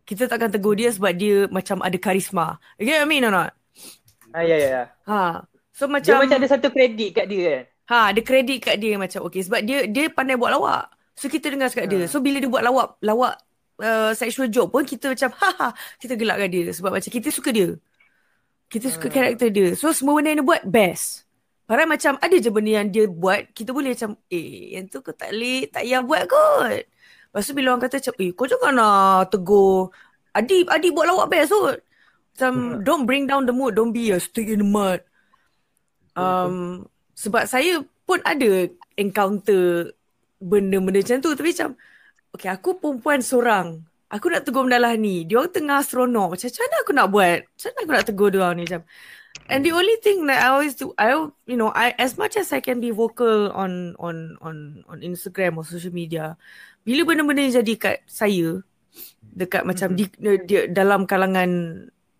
[0.08, 3.32] kita takkan tegur dia sebab dia macam ada karisma you get what I mean or
[3.34, 3.52] not
[4.34, 4.82] Ha, ya, ya, ya.
[5.06, 7.62] ha so Dia macam macam ada satu kredit kat dia kan.
[7.90, 10.84] Ha, ada kredit kat dia macam okay sebab dia dia pandai buat lawak.
[11.18, 12.06] So kita dengar cakap dia.
[12.06, 12.08] Ha.
[12.08, 13.34] So bila dia buat lawak lawak
[13.82, 15.68] uh, sexual joke pun kita macam ha ha
[16.00, 17.68] kita gelak kat dia sebab macam kita suka dia.
[18.72, 19.12] Kita suka Ha.
[19.12, 19.68] karakter dia.
[19.76, 21.28] So semua benda yang dia buat best.
[21.68, 25.12] Padahal macam ada je benda yang dia buat kita boleh macam eh yang tu kau
[25.14, 26.82] tak boleh tak payah buat kot.
[27.32, 29.88] Lepas tu bila orang kata macam eh kau jangan nak tegur.
[30.36, 31.80] Adi Adi buat lawak best kot.
[32.36, 32.52] Macam
[32.86, 35.00] don't bring down the mood, don't be a stick in the mud.
[36.12, 36.84] Um,
[37.16, 38.68] sebab saya pun ada
[39.00, 39.96] encounter
[40.36, 41.32] benda-benda macam tu.
[41.32, 41.70] Tapi macam
[42.36, 43.80] okay aku perempuan seorang.
[44.12, 45.24] Aku nak tegur benda lah ni.
[45.24, 46.36] Dia orang tengah seronok.
[46.36, 47.38] Macam macam mana aku nak buat?
[47.48, 48.64] Macam mana aku nak tegur dia orang ni?
[48.68, 48.82] Macam
[49.48, 51.12] and the only thing that I always do I
[51.48, 55.60] you know I as much as I can be vocal on on on on Instagram
[55.60, 56.36] or social media
[56.82, 58.58] bila benda-benda yang jadi kat saya
[59.22, 61.50] dekat macam di, di, dalam kalangan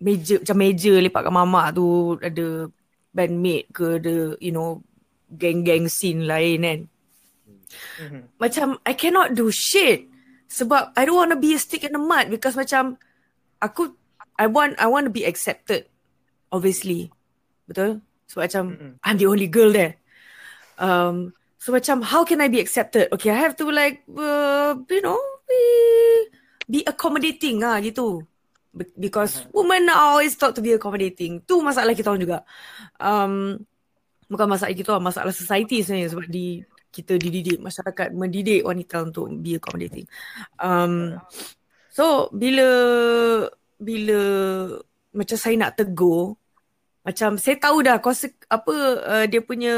[0.03, 2.70] meja macam meja lepak kat mamak tu ada
[3.12, 4.81] bandmate ke ada you know
[5.33, 6.81] geng-geng scene lain kan.
[7.72, 8.20] Mhm.
[8.37, 10.05] macam I cannot do shit
[10.48, 13.01] sebab I don't want to be a stick in the mud because macam
[13.61, 13.96] aku
[14.37, 15.88] I want I want to be accepted
[16.53, 17.09] obviously.
[17.65, 18.05] Betul?
[18.29, 18.93] Sebab macam Mhm.
[19.03, 19.97] I'm the only girl there.
[20.77, 23.09] Um so macam how can I be accepted?
[23.11, 25.62] Okay I have to like uh, you know be
[26.69, 28.23] be accommodating ah gitu.
[28.73, 31.45] Be- because women are always thought to be accommodating.
[31.45, 32.38] Tu masalah kita orang juga.
[33.01, 33.59] Um
[34.33, 39.29] bukan masalah kita orang masalah society sebenarnya sebab di kita dididik masyarakat mendidik wanita untuk
[39.41, 40.05] be accommodating.
[40.61, 41.17] Um,
[41.88, 42.69] so bila
[43.81, 44.21] bila
[45.12, 46.37] macam saya nak tegur
[47.03, 49.75] macam saya tahu dah konsep apa uh, dia punya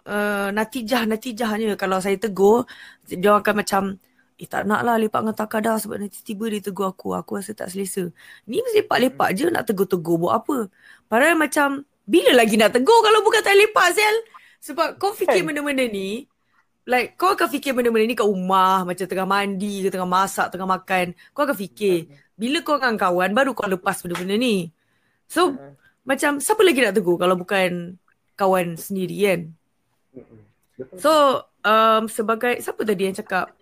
[0.00, 1.76] uh, natijah natijahnya.
[1.76, 2.64] Kalau saya tegur
[3.04, 3.82] dia akan macam
[4.40, 7.12] eh tak nak lah lepak dengan Taka dah sebab nanti tiba dia tegur aku.
[7.12, 8.08] Aku rasa tak selesa.
[8.48, 10.72] Ni mesti lepak-lepak je nak tegur-tegur buat apa.
[11.04, 14.16] Padahal macam bila lagi nak tegur kalau bukan tak lepak Zel
[14.64, 15.52] sebab kau fikir Kan?
[15.52, 16.24] benda-benda ni
[16.88, 20.64] like kau akan fikir benda-benda ni kat rumah macam tengah mandi ke tengah masak tengah
[20.64, 21.12] makan.
[21.36, 22.08] Kau akan fikir.
[22.40, 24.72] Bila kau dengan kawan baru kau lepas benda-benda ni.
[25.28, 25.76] So Ha.
[26.08, 28.00] Macam siapa lagi nak tegur kalau bukan
[28.34, 29.40] kawan sendiri kan
[30.96, 31.12] so
[31.62, 33.52] um, sebagai siapa tadi yang cakap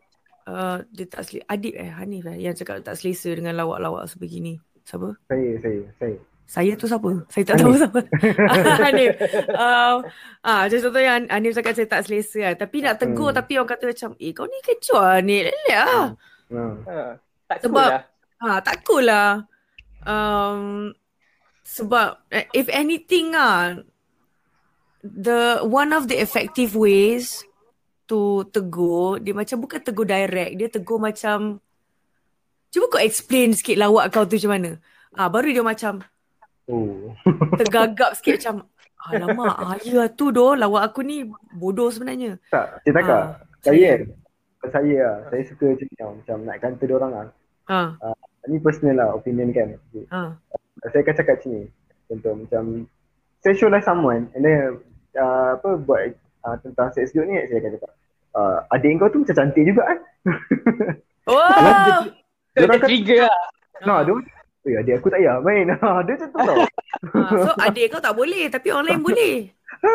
[0.45, 4.61] uh, dia tak selesa Adib eh Hanif eh yang cakap tak selesa dengan lawak-lawak sebegini
[4.85, 6.17] siapa Saya, saya, saya.
[6.47, 7.11] saya tu siapa?
[7.27, 8.01] Saya tak tahu siapa.
[8.87, 9.19] Hanif.
[9.51, 10.07] Um,
[10.41, 12.55] ah, macam contohnya Han- Hanif cakap saya tak selesa lah.
[12.55, 13.39] Tapi nak tegur Hmm.
[13.43, 15.43] tapi orang kata macam, eh kau ni kecoh lah ni.
[15.43, 16.07] Lelak lah.
[16.55, 16.63] Ha.
[16.87, 16.97] Ha.
[17.51, 18.03] Tak Sebab- cool lah.
[18.39, 19.31] Ha, tak cool lah.
[20.07, 20.95] Um,
[21.67, 23.75] sebab eh, if anything ah,
[25.03, 27.43] the one of the effective ways
[28.07, 30.55] to tegur, dia macam bukan tegur direct.
[30.55, 31.59] Dia tegur macam,
[32.71, 34.71] cuba kau explain sikit lawak kau tu macam mana.
[35.19, 36.07] Ah baru dia macam
[36.67, 37.15] Oh.
[37.63, 38.67] tergagap sikit macam
[39.07, 41.23] alamak ah ya tu doh lawak aku ni
[41.55, 42.43] bodoh sebenarnya.
[42.51, 44.71] tak, dia tak Ah, Saya kan.
[44.75, 46.09] Saya lah, saya suka macam.
[46.19, 47.27] Macam nak kanta dia orang lah.
[47.71, 47.81] Ha.
[48.51, 49.79] Ni personal lah, opinion kan.
[50.11, 50.23] Ha.
[50.83, 51.63] Saya akan cakap macam ni.
[52.07, 52.63] Contoh macam,
[53.41, 54.79] saya show like someone and then
[55.15, 57.91] uh, apa buat uh, tentang sex joke ni, saya akan cakap,
[58.33, 59.99] uh, adik kau tu macam cantik juga kan.
[61.27, 62.07] Wow.
[62.55, 63.41] Dia orang kata- trigger lah.
[63.83, 64.15] Nah, dia
[64.67, 65.67] Eh, adik aku tak payah main.
[65.79, 66.59] Ha, dia macam tu tau.
[67.07, 69.35] Ha, so adik kau tak boleh tapi orang lain boleh.
[69.79, 69.95] Ha.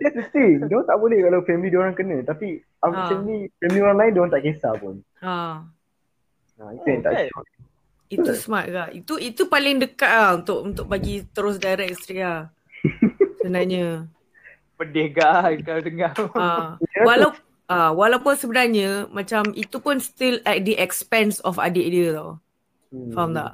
[0.00, 0.64] That's the thing.
[0.64, 2.20] Dia tak boleh kalau family dia orang kena.
[2.20, 3.08] Tapi Ha.
[3.08, 5.00] family, family orang lain dia orang tak kisah pun.
[5.20, 5.64] Ha.
[6.56, 7.24] Ha, itu yang tak kan?
[8.10, 8.84] Itu smart ke?
[8.98, 12.50] Itu itu paling dekat lah untuk untuk bagi terus direct isteri lah.
[13.38, 14.10] Sebenarnya.
[14.74, 16.12] Pedih gak kalau dengar.
[16.34, 16.74] Ha.
[17.06, 17.30] Walau
[17.70, 22.42] ah walaupun sebenarnya macam itu pun still at the expense of adik dia tau.
[22.90, 23.50] Hmm, Faham tak?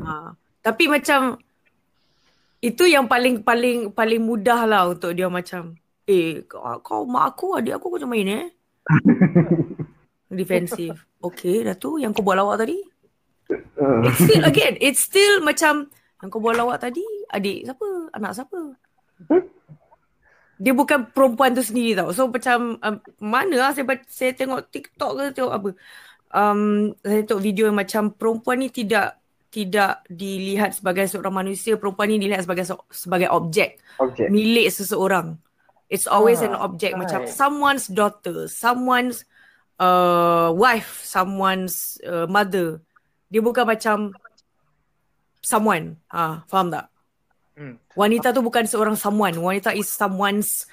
[0.00, 0.32] Ha.
[0.64, 1.36] Tapi macam
[2.64, 5.76] itu yang paling paling paling mudah lah untuk dia macam
[6.08, 8.46] eh kau, kau mak aku adik aku kau macam main eh.
[10.40, 11.04] Defensif.
[11.20, 12.89] Okay dah tu yang kau buat lawak tadi.
[13.50, 13.86] Ha.
[14.06, 17.88] It's still again, it's still macam yang kau buat lawak tadi adik siapa?
[18.12, 18.60] Anak siapa?
[20.60, 22.12] Dia bukan perempuan tu sendiri tau.
[22.12, 25.70] So macam um, mana lah saya, saya tengok TikTok ke tengok apa.
[26.30, 29.16] Um, saya tengok video yang macam perempuan ni tidak
[29.50, 34.28] tidak dilihat sebagai seorang manusia, perempuan ni dilihat sebagai se- sebagai objek Objek.
[34.28, 35.40] milik seseorang.
[35.90, 37.32] It's always an Ah, object macam right.
[37.34, 39.26] someone's daughter, someone's
[39.82, 42.78] uh, wife, someone's uh, mother.
[43.30, 44.10] Dia bukan macam
[45.40, 45.96] someone.
[46.10, 46.90] Ah, faham tak?
[47.54, 47.78] Hmm.
[47.94, 49.38] Wanita tu bukan seorang someone.
[49.38, 50.66] Wanita is someone's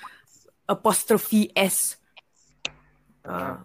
[0.65, 2.01] apostrophe S.
[3.21, 3.63] Ah.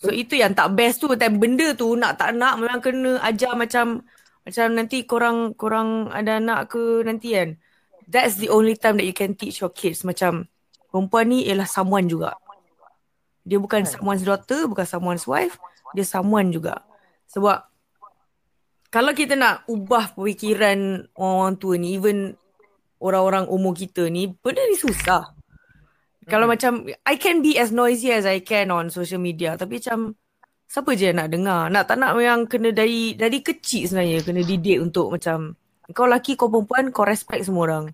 [0.00, 3.56] So itu yang tak best tu dan benda tu nak tak nak memang kena ajar
[3.56, 4.04] macam
[4.44, 7.56] macam nanti korang korang ada anak ke nanti kan.
[8.04, 10.52] That's the only time that you can teach your kids macam
[10.92, 12.36] perempuan ni ialah someone juga.
[13.48, 15.56] Dia bukan someone's daughter, bukan someone's wife,
[15.96, 16.84] dia someone juga.
[17.32, 17.64] Sebab
[18.94, 22.38] kalau kita nak ubah pemikiran orang tua ni, even
[23.02, 25.34] orang-orang umur kita ni, benda ni susah.
[26.30, 29.58] Kalau macam, I can be as noisy as I can on social media.
[29.58, 30.14] Tapi macam,
[30.70, 31.74] siapa je yang nak dengar?
[31.74, 34.22] Nak tak nak memang kena dari dari kecil sebenarnya.
[34.22, 35.58] Kena didik untuk macam,
[35.90, 37.90] kau lelaki, kau perempuan, kau respect semua orang.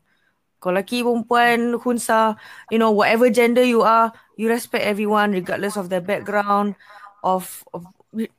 [0.60, 2.36] Kau lelaki, perempuan, hunsa,
[2.68, 6.76] you know, whatever gender you are, you respect everyone regardless of their background,
[7.24, 7.88] of, of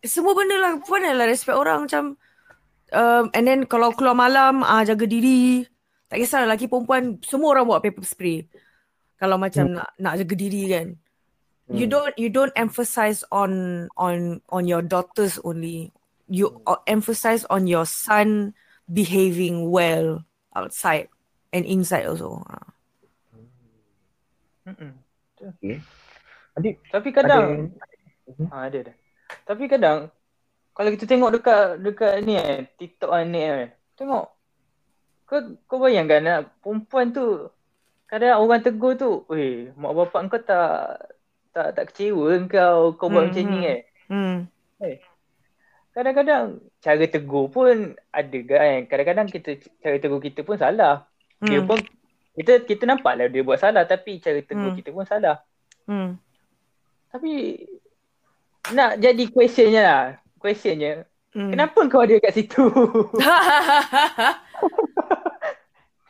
[0.05, 0.77] semua benda lah.
[0.77, 2.21] Perempuan lah respect orang macam,
[2.91, 5.65] um, and then kalau keluar malam, ah jaga diri.
[6.11, 8.43] Tak kisah lelaki, perempuan, semua orang bawa paper spray.
[9.15, 9.75] Kalau macam Hmm.
[9.79, 10.87] nak nak jaga diri kan.
[11.71, 15.95] You don't you don't emphasize on on on your daughters only.
[16.27, 18.51] You uh, emphasize on your son
[18.91, 21.07] behaving well outside
[21.55, 22.43] and inside also.
[22.43, 22.75] Ah.
[24.67, 24.91] Mm-mm.
[26.59, 27.45] Adik, Tapi ada kadang
[28.27, 28.47] Mhm.
[28.51, 28.95] ha, ada dah.
[29.47, 30.11] Tapi kadang
[30.71, 34.25] kalau kita tengok dekat dekat ni eh TikTok ni eh tengok
[35.31, 37.47] kau kau bayangkan nak perempuan tu
[38.11, 40.99] kadang orang tegur tu, "Weh, mak bapak kau tak
[41.55, 43.71] tak tak kecewa kau kau buat Hmm, macam ni hmm.
[43.71, 43.79] eh."
[44.11, 44.37] Hmm.
[45.95, 48.83] Kadang-kadang cara tegur pun ada kan.
[48.91, 51.07] Kadang-kadang kita cara tegur kita pun salah.
[51.39, 51.71] Dia Hmm.
[51.71, 51.79] pun
[52.35, 54.77] kita kita nampaklah dia buat salah tapi cara tegur Hmm.
[54.79, 55.39] kita pun salah.
[55.87, 56.19] Hmm.
[57.15, 57.63] Tapi
[58.75, 60.03] nak jadi questionnya lah.
[60.41, 61.47] Questionnya, Hmm.
[61.47, 62.65] kenapa kau ada kat situ?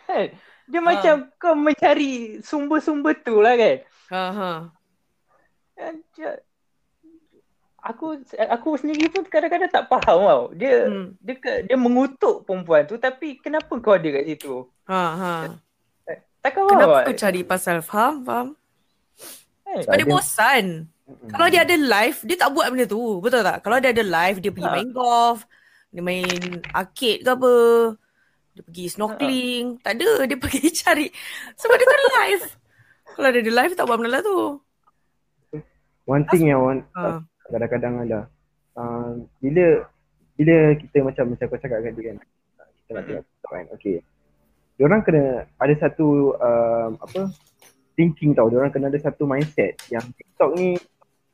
[0.07, 0.25] kan?
[0.65, 0.87] Dia Ha.
[0.87, 3.75] macam kau mencari sumber-sumber tu lah kan.
[4.09, 4.51] ha ha.
[6.11, 6.41] Dia-
[7.81, 10.43] Aku aku sendiri pun kadang-kadang tak faham tau.
[10.53, 11.17] Dia Hmm.
[11.17, 11.33] dia
[11.65, 14.69] dia mengutuk perempuan tu tapi kenapa kau ada kat situ?
[14.85, 15.33] Ha ha.
[16.39, 17.03] Takkan faham Kenapa tak?
[17.03, 18.21] kau cari pasal faham?
[18.21, 18.47] Faham?
[19.65, 19.81] Kan?
[19.81, 20.65] Sebab Dia- bosan.
[21.29, 23.19] Kalau dia ada live, dia tak buat benda tu.
[23.19, 23.61] Betul tak?
[23.61, 24.75] Kalau dia ada live, dia pergi Ha.
[24.75, 25.39] main golf,
[25.89, 26.27] dia main
[26.71, 27.55] arcade ke apa.
[28.51, 29.65] Dia pergi snorkeling.
[29.79, 30.11] Tak ada.
[30.27, 31.07] Dia pergi cari.
[31.55, 32.45] Sebab dia kan live.
[33.11, 34.39] Kalau dia ada live, tak buat benda lah tu.
[36.05, 37.21] One thing yang one, Ha.
[37.47, 38.19] kadang-kadang ada
[38.75, 39.85] uh, bila
[40.35, 42.17] bila kita macam macam kau cakap tadi kan
[42.57, 43.97] uh, kita nak tengok TikTok kan okay
[44.79, 45.23] diorang kena
[45.59, 47.29] ada satu um, apa
[47.93, 50.79] thinking tau diorang kena ada satu mindset yang TikTok ni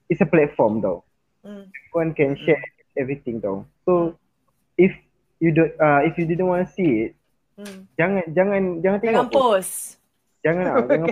[0.07, 1.03] is a platform tau
[1.41, 1.69] Hmm.
[1.91, 2.59] one can share
[2.93, 4.17] everything tau so
[4.75, 4.91] if
[5.37, 7.11] you don't uh, if you didn't want to see it
[7.55, 7.89] Hmm.
[7.95, 9.73] jangan jangan jangan tengok Jangan post.
[10.41, 11.07] jangan lah jangan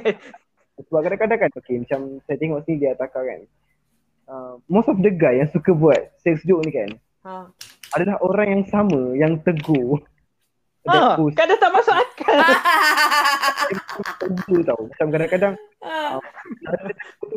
[0.77, 3.41] sebab kadang-kadang kan okay macam saya tengok sini dia atakar kan
[4.25, 6.91] uh, most of the guy yang suka buat sex joke ni kan
[7.25, 7.49] Ha.
[7.91, 10.05] adalah orang yang sama yang tegur.
[10.85, 12.37] Ha, That post kadang tak masuk akal.
[14.19, 14.79] tegur tau.
[14.85, 16.17] Macam kadang-kadang Ah.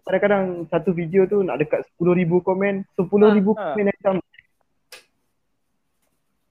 [0.04, 3.08] kadang-kadang satu video tu nak dekat 10,000 komen, 10,000
[3.50, 3.64] Ha, ha.
[3.66, 4.22] komen yang sama.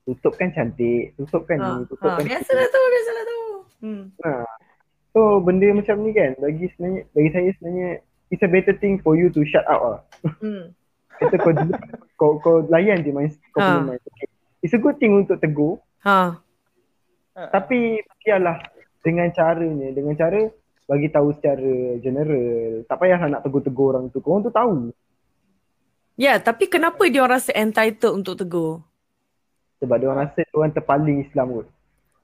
[0.04, 2.16] Tutup kan cantik, tutup kan Ha, ni, tutup ha.
[2.16, 3.40] kan Biasalah tu, biasalah tu.
[3.78, 4.04] Hmm.
[4.20, 4.32] Ha.
[5.12, 7.90] So benda macam ni kan bagi sebenarnya bagi saya sebenarnya
[8.30, 10.00] it's a better thing for you to shut up lah.
[10.40, 10.74] Hmm.
[11.20, 11.52] Kata kau
[12.16, 13.70] kau kau layan je main kau Ha.
[13.76, 14.02] punya main.
[14.08, 14.28] Okay.
[14.60, 16.40] It's a good thing untuk tegur Ha.
[17.38, 17.54] Ha.
[17.54, 18.58] tapi biarlah
[19.06, 20.50] dengan caranya dengan cara
[20.90, 22.82] bagi tahu secara general.
[22.90, 24.24] Tak payahlah nak tegur-tegur orang tu.
[24.26, 24.90] Orang tu tahu
[26.18, 28.82] Ya, tapi kenapa dia orang rasa entitled untuk tegur?
[29.78, 31.68] sebab dia orang rasa dia orang terpaling Islam kot.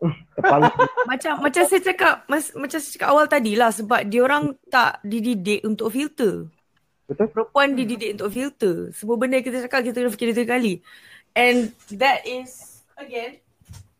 [0.41, 0.73] terpaling.
[1.13, 4.97] Macam macam saya cakap mas, macam saya cakap awal tadi lah sebab dia orang tak
[5.05, 6.49] dididik untuk filter.
[7.05, 7.29] Betul?
[7.29, 8.75] Perempuan dididik untuk filter.
[8.97, 10.81] Semua benda kita cakap kita kena fikir tiga kali.
[11.37, 11.69] And
[12.01, 13.42] that is again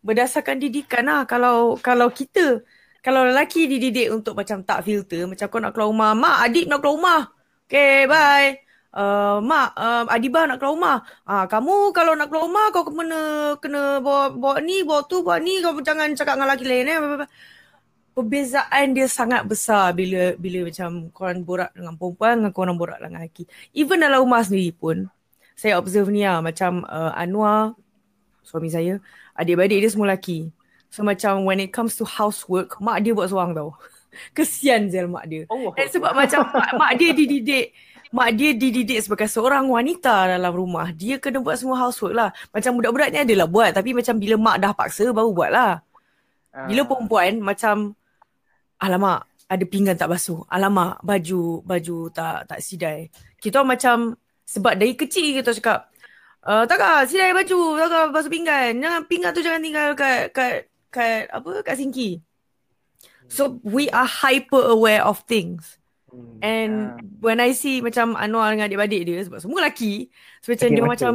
[0.04, 1.24] berdasarkan didikan lah.
[1.24, 2.60] Kalau kalau kita
[3.04, 6.80] kalau lelaki dididik untuk macam tak filter, macam kau nak keluar rumah, mak adik nak
[6.80, 7.20] keluar rumah.
[7.68, 8.60] Okay, bye.
[8.94, 10.96] Uh, mak, uh, Adibah nak keluar rumah.
[11.26, 13.20] Ah, kamu kalau nak keluar rumah kau kena
[13.58, 16.98] kena bawa bawa ni, bawa tu, bawa ni, kau jangan cakap dengan lelaki lain eh.
[18.14, 23.26] Perbezaan dia sangat besar bila bila macam korang borak dengan perempuan dengan korang borak dengan
[23.26, 23.44] lelaki.
[23.74, 25.10] Even dalam rumah sendiri pun
[25.58, 27.74] saya observe ni lah macam uh, Anwar
[28.46, 29.00] suami saya,
[29.34, 30.50] adik-beradik dia semua lelaki.
[30.88, 33.74] So macam when it comes to housework, mak dia buat seorang tau.
[34.36, 35.44] Kesian Zel mak dia.
[35.50, 35.74] Allah.
[35.74, 37.74] Dan sebab macam mak, mak dia dididik
[38.14, 40.94] Mak dia dididik sebagai seorang wanita dalam rumah.
[40.94, 42.30] Dia kena buat semua housework lah.
[42.54, 43.74] Macam budak-budak ni adalah buat.
[43.74, 45.82] Tapi macam bila mak dah paksa baru buat lah.
[46.70, 47.98] Bila perempuan macam
[48.78, 50.46] alamak ada pinggan tak basuh.
[50.46, 53.10] Alamak baju baju tak tak sidai.
[53.42, 54.14] Kita macam
[54.46, 55.90] sebab dari kecil kita cakap
[56.44, 58.78] uh, takkan sidai baju, takkan basuh pinggan.
[58.78, 62.20] Jangan pinggan tu jangan tinggal kat kat kat apa kat sinki.
[63.26, 65.80] So we are hyper aware of things.
[66.12, 66.38] Hmm.
[66.44, 67.00] And Ah.
[67.24, 70.12] when I see macam Anwar dengan adik-adik dia sebab semua lelaki,
[70.44, 71.12] so macam Sakit dia macam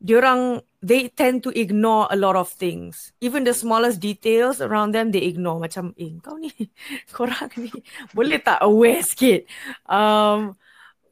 [0.00, 0.40] dia orang
[0.80, 3.12] they tend to ignore a lot of things.
[3.20, 6.48] Even the smallest details around them they ignore macam eh kau ni
[7.14, 7.68] korang ni
[8.16, 9.44] boleh tak aware sikit.
[9.84, 10.56] Um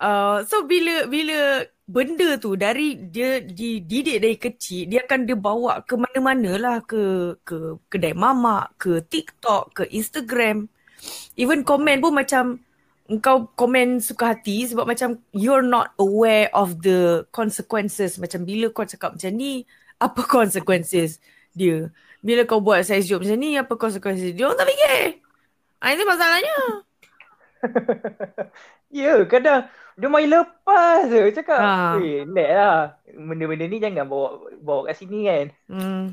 [0.01, 5.81] uh, so bila bila benda tu dari dia dididik dari kecil dia akan dia bawa
[5.89, 10.69] ke mana-mana lah ke ke kedai mamak, ke TikTok, ke Instagram.
[11.41, 12.45] Even komen pun macam
[13.09, 18.21] engkau komen suka hati sebab macam you're not aware of the consequences.
[18.21, 19.65] Macam bila kau cakap macam ni,
[19.97, 21.19] apa consequences
[21.57, 21.89] dia?
[22.21, 24.45] Bila kau buat size joke macam ni, apa consequences dia?
[24.45, 25.25] Orang tak fikir.
[25.81, 26.57] Ah, itu masalahnya.
[28.89, 29.69] Ya, kadang
[29.99, 31.23] dia main lepas je.
[31.35, 31.99] Cakap, Ha.
[31.99, 32.95] eh, lah.
[33.09, 35.47] Benda-benda ni jangan bawa bawa kat sini kan.
[35.67, 36.05] Hmm.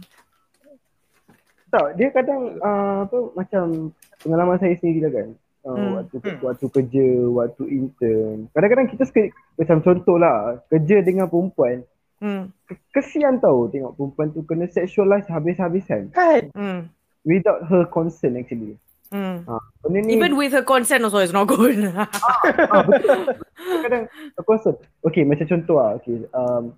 [1.68, 5.30] Tak, dia kadang uh, apa macam pengalaman saya sendiri lah kan.
[5.62, 5.92] Uh, Hmm.
[5.98, 6.40] waktu Hmm.
[6.42, 8.38] waktu kerja, waktu intern.
[8.52, 9.24] Kadang-kadang kita suka
[9.56, 11.82] macam contoh lah, kerja dengan perempuan,
[12.16, 12.54] Hmm.
[12.64, 16.54] ke- kesian tau tengok perempuan tu kena sexualize habis-habisan Kan?
[16.54, 16.80] Hmm.
[17.22, 18.78] without her consent actually.
[19.16, 19.48] Hmm.
[19.48, 21.80] Ha, benda ni Even with her consent also it's not good.
[21.96, 23.32] ah, betul.
[23.56, 24.76] Kadang aku rasa
[25.08, 26.76] okay macam contoh lah okay, um,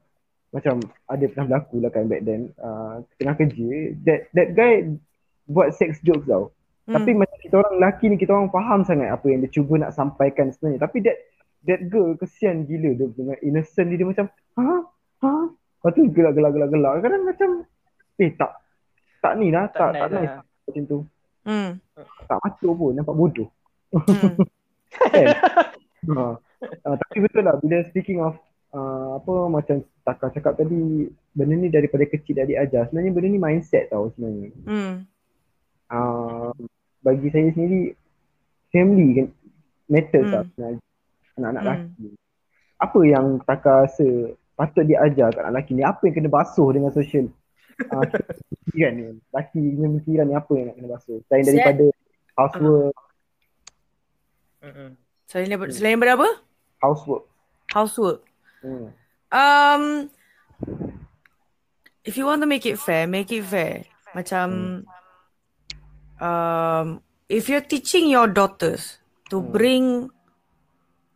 [0.54, 0.78] macam
[1.10, 4.86] ada pernah berlaku lah kan back then uh, tengah kerja that that guy
[5.50, 6.54] buat sex jokes tau
[6.88, 6.96] Hmm.
[6.96, 9.92] Tapi macam kita orang lelaki ni kita orang faham sangat apa yang dia cuba nak
[9.92, 10.88] sampaikan sebenarnya.
[10.88, 11.18] Tapi that
[11.68, 14.88] that girl kesian gila dia dengan innocent dia, dia macam ha
[15.28, 15.32] ha.
[15.52, 16.94] Lepas tu gelak gelak gelak gelak.
[17.04, 17.50] Kadang macam
[18.24, 18.52] eh tak
[19.20, 20.44] tak ni lah tak tak, nice nice lah.
[20.48, 20.98] macam tu.
[21.48, 21.80] Hmm.
[22.28, 23.48] Tak macam pun nampak bodoh.
[23.96, 24.36] Hmm.
[25.16, 25.28] Kan?
[26.12, 26.36] ha.
[26.58, 28.36] Uh, tapi betul lah bila speaking of
[28.76, 32.88] uh, apa macam Taka cakap tadi benda ni daripada kecil dah diajar.
[32.88, 34.52] Sebenarnya benda ni mindset tau sebenarnya.
[34.68, 34.94] Hmm.
[35.92, 36.52] uh,
[37.04, 37.96] bagi saya sendiri
[38.72, 39.28] family kan
[39.88, 40.34] matters Hmm.
[40.36, 40.80] lah sebenarnya
[41.40, 41.68] anak-anak Hmm.
[41.68, 42.08] lelaki.
[42.78, 44.08] Apa yang Taka rasa
[44.56, 45.84] patut diajar kat anak lelaki ni?
[45.84, 47.28] Apa yang kena basuh dengan social
[47.86, 48.04] uh,
[48.70, 49.04] pikiran ni?
[49.32, 51.18] Lelaki punya pikiran ni apa yang nak kena basuh?
[51.30, 51.86] Selain daripada
[52.38, 52.98] housework,
[54.58, 54.90] Mm-mm.
[55.28, 56.30] Selain daripada, selain daripada apa?
[56.82, 57.24] housework.
[57.74, 58.20] Housework.
[58.64, 58.88] Hmm.
[59.28, 59.84] Um,
[62.02, 63.84] if you want to make it fair, make it fair.
[64.16, 64.82] Macam,
[66.18, 66.88] um,
[67.28, 68.98] if you're teaching your daughters
[69.30, 69.52] to Hmm.
[69.52, 69.86] bring,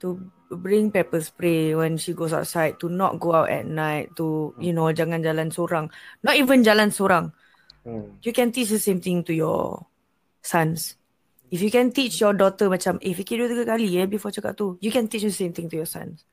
[0.04, 0.20] to
[0.52, 4.76] bring pepper spray when she goes outside, to not go out at night, to you
[4.76, 5.88] know jangan jalan sorang,
[6.22, 7.32] not even jalan sorang.
[7.88, 8.20] Hmm.
[8.22, 9.88] You can teach the same thing to your
[10.44, 11.00] sons.
[11.52, 14.56] If you can teach your daughter macam, eh fikir dua tiga kali eh before cakap
[14.56, 14.80] tu.
[14.80, 16.24] You can teach the same thing to your sons.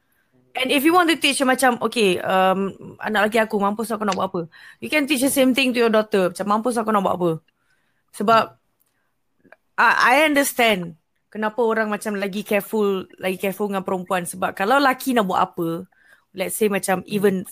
[0.59, 4.19] And if you want to teach macam okay, um, anak lelaki aku mampus aku nak
[4.19, 4.41] buat apa.
[4.83, 6.35] You can teach the same thing to your daughter.
[6.35, 7.31] Macam mampus aku nak buat apa.
[8.15, 8.45] Sebab
[9.79, 10.99] I, I understand
[11.29, 14.25] kenapa orang macam lagi careful, lagi careful dengan perempuan.
[14.25, 15.89] Sebab kalau lelaki nak buat apa,
[16.37, 17.45] let's say macam even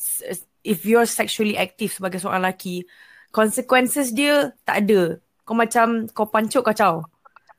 [0.66, 2.84] if you're sexually active sebagai seorang lelaki,
[3.32, 5.20] consequences dia tak ada.
[5.46, 7.06] Kau macam kau pancuk kacau.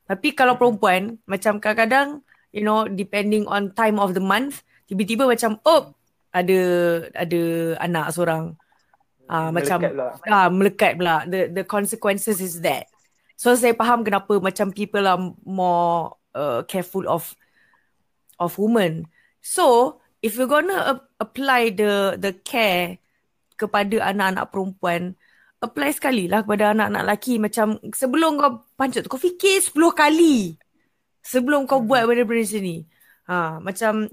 [0.07, 5.59] Tapi kalau perempuan, macam kadang-kadang, you know, depending on time of the month, tiba-tiba macam
[5.67, 5.91] oh
[6.31, 6.59] ada
[7.11, 7.41] ada
[7.83, 8.55] anak seorang
[9.27, 9.83] uh, macam
[10.27, 12.87] ah uh, melekat pula the the consequences is that
[13.37, 17.37] so saya faham kenapa macam people are more uh, careful of
[18.41, 19.05] of women.
[19.45, 22.97] So if you're gonna uh, apply the the care
[23.57, 25.17] kepada anak-anak perempuan
[25.57, 27.41] apply sekali lah kepada anak-anak lelaki.
[27.41, 30.57] Macam sebelum kau pancut kau fikir 10 kali
[31.25, 32.09] sebelum kau buat hmm.
[32.13, 32.85] benda-benda sini
[33.27, 34.07] ha macam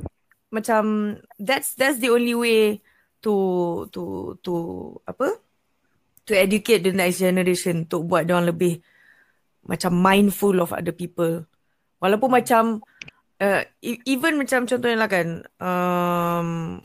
[0.50, 2.80] macam that's that's the only way
[3.20, 3.34] to
[3.92, 4.52] to to
[5.04, 5.36] apa?
[6.24, 8.80] To educate the next generation untuk buat dia lebih
[9.64, 11.44] macam mindful of other people
[12.00, 12.84] walaupun macam
[13.40, 16.80] uh, even macam contohnya lah kan um,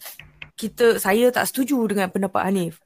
[0.59, 2.79] kita saya tak setuju dengan pendapat Hanif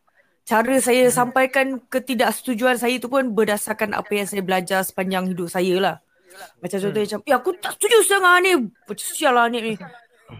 [0.43, 5.75] cara saya sampaikan ketidaksetujuan saya tu pun berdasarkan apa yang saya belajar sepanjang hidup saya
[5.79, 5.97] lah
[6.61, 7.13] macam contohnya hmm.
[7.13, 8.59] macam, ya aku tak setuju dengan Hanif.
[8.89, 9.75] Macam sial lah Hanif ni.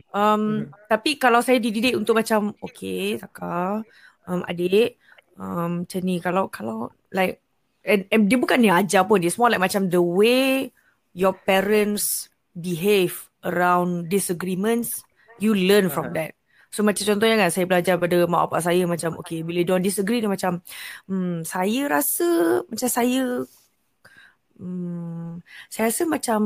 [0.10, 0.60] Um, hmm.
[0.90, 3.84] Tapi kalau saya dididik untuk macam okay Saka
[4.26, 4.98] um, Adik
[5.38, 7.43] um, Macam ni Kalau kalau like
[7.84, 10.72] and, and Dia bukan ni ajar pun Dia semua like macam the way
[11.14, 15.06] Your parents behave around disagreements
[15.38, 16.32] You learn from uh-huh.
[16.32, 16.40] that
[16.74, 20.24] So macam contohnya kan Saya belajar pada mak bapak saya Macam okay Bila dia disagree
[20.24, 20.64] Dia macam
[21.06, 23.24] hmm, Saya rasa Macam saya
[24.58, 26.42] hmm, Saya rasa macam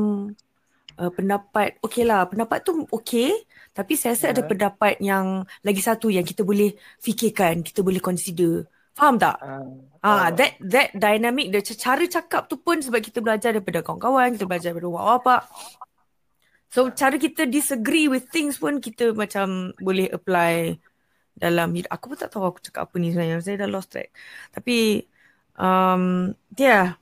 [0.98, 4.34] uh, pendapat okey lah pendapat tu okey tapi saya rasa yeah.
[4.34, 4.48] ada ya.
[4.50, 5.26] pendapat yang
[5.62, 8.66] lagi satu yang kita boleh fikirkan kita boleh consider
[8.98, 9.38] faham tak?
[9.38, 9.62] Uh,
[10.02, 14.34] ah uh, that that dynamic the cara cakap tu pun sebab kita belajar daripada kawan-kawan
[14.34, 15.42] kita belajar daripada mak bapak.
[16.68, 20.76] So cara kita disagree with things pun kita macam boleh apply
[21.38, 21.88] dalam hidup.
[21.94, 23.38] Aku pun tak tahu aku cakap apa ni sebenarnya.
[23.38, 24.10] Saya dah lost track.
[24.50, 25.06] Tapi
[25.54, 26.98] um yeah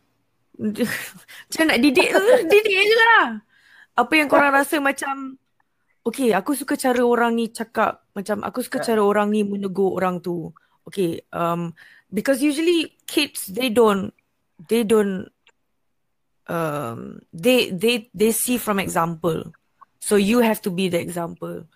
[1.49, 3.41] macam nak didik tu didik je lah.
[3.97, 5.41] Apa yang korang rasa macam
[6.05, 8.05] okay aku suka cara orang ni cakap.
[8.13, 10.53] Macam aku suka cara orang ni menegur orang tu
[10.87, 11.75] okay um
[12.11, 14.15] because usually kids they don't
[14.63, 15.29] they don't
[16.47, 19.53] um they they they see from example.
[19.99, 21.67] So you have to be the example.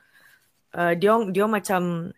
[0.71, 2.15] Uh, dia dia macam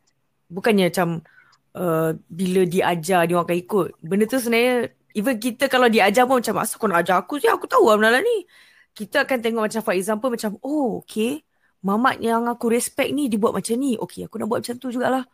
[0.53, 1.25] bukannya macam
[1.73, 3.89] uh, bila diajar dia akan ikut.
[4.05, 7.49] Benda tu sebenarnya even kita kalau diajar pun macam asal kau nak ajar aku sih?
[7.49, 8.45] Aku tahu lah ni.
[8.93, 11.41] Kita akan tengok macam for example macam oh okay.
[11.83, 13.97] Mamat yang aku respect ni dia buat macam ni.
[13.97, 15.25] Okay aku nak buat macam tu jugalah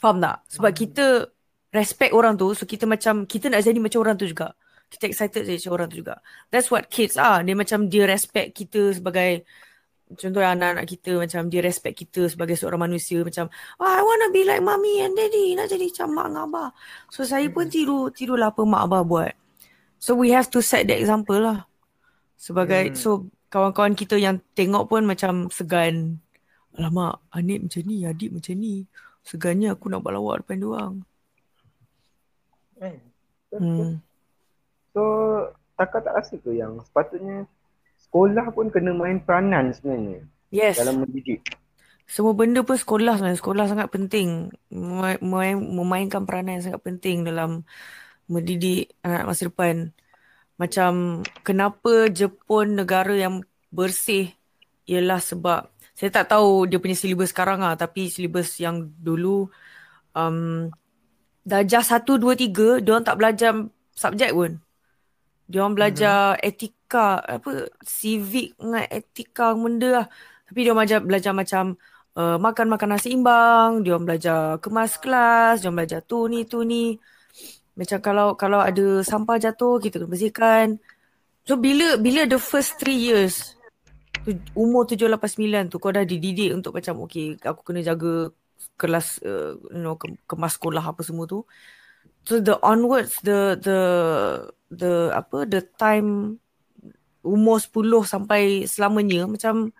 [0.00, 0.80] faham tak sebab hmm.
[0.80, 1.06] kita
[1.74, 4.54] respect orang tu so kita macam kita nak jadi macam orang tu juga
[4.92, 6.14] kita excited jadi macam orang tu juga
[6.52, 9.42] that's what kids are dia macam dia respect kita sebagai
[10.14, 14.30] contoh anak-anak kita macam dia respect kita sebagai seorang manusia macam oh, I want to
[14.30, 16.68] be like mommy and daddy nak jadi macam mak dengan abah
[17.10, 17.72] so saya pun hmm.
[17.72, 19.32] tiru tirulah apa mak abah buat
[19.98, 21.66] so we have to set the example lah
[22.44, 22.96] Sebagai hmm.
[22.98, 26.20] so kawan-kawan kita yang tengok pun macam segan.
[26.74, 28.82] Alamak, Anik macam ni, adik macam ni.
[29.24, 30.94] Segannya aku nak buat lawak depan dia orang.
[32.84, 32.96] Eh,
[33.56, 33.98] hmm.
[34.92, 35.02] So,
[35.74, 37.48] takkan tak rasa ke yang sepatutnya
[38.04, 40.22] sekolah pun kena main peranan sebenarnya
[40.54, 40.78] yes.
[40.78, 41.42] dalam mendidik?
[42.04, 43.40] Semua benda pun sekolah sebenarnya.
[43.40, 44.52] Sekolah sangat penting.
[44.70, 47.64] Memainkan peranan yang sangat penting dalam
[48.28, 49.90] mendidik anak masa depan.
[50.60, 53.42] Macam kenapa Jepun negara yang
[53.74, 54.30] bersih
[54.86, 59.46] ialah sebab saya tak tahu dia punya silibus sekarang ah tapi silibus yang dulu
[60.14, 60.66] um,
[61.46, 63.52] darjah 1 2 3 dia orang tak belajar
[63.94, 64.58] subjek pun.
[65.44, 66.48] Dia orang belajar mm-hmm.
[66.48, 67.50] etika apa
[67.84, 70.06] civic dengan etika benda lah.
[70.50, 71.64] Tapi dia orang belajar, belajar macam
[72.16, 76.60] uh, makan makanan seimbang, dia orang belajar kemas kelas, dia orang belajar tu ni tu
[76.64, 76.96] ni.
[77.74, 80.66] Macam kalau kalau ada sampah jatuh kita kena bersihkan.
[81.44, 83.52] So bila bila the first three years
[84.56, 88.32] umur tujuh lapan sembilan tu kau dah dididik untuk macam okay aku kena jaga
[88.80, 91.44] kelas uh, you know ke, kemas sekolah apa semua tu.
[92.24, 93.80] So the onwards the the
[94.72, 96.40] the apa the time
[97.20, 99.72] umur sepuluh sampai selamanya macam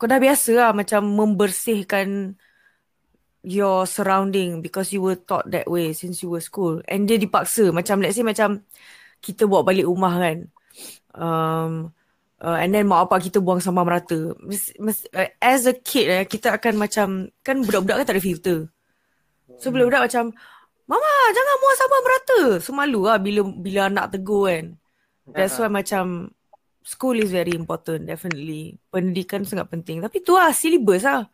[0.00, 2.36] kau dah biasa lah macam membersihkan
[3.42, 6.80] your surrounding because you were taught that way since you were school.
[6.86, 7.74] And dia dipaksa.
[7.74, 8.62] Macam let's say macam
[9.18, 10.38] kita bawa balik rumah kan.
[11.12, 11.92] Um,
[12.42, 14.34] Uh, and then mak bapak kita buang sampah merata.
[14.42, 18.24] Mes, mes, uh, as a kid eh, kita akan macam, kan budak-budak kan tak ada
[18.26, 18.66] filter.
[19.62, 20.34] So budak-budak macam,
[20.90, 22.42] Mama jangan buang sampah merata.
[22.58, 24.74] So malu lah bila, bila anak tegur kan.
[25.30, 26.34] That's why macam,
[26.82, 28.74] school is very important definitely.
[28.90, 30.02] Pendidikan sangat penting.
[30.02, 31.30] Tapi tu lah syllabus lah.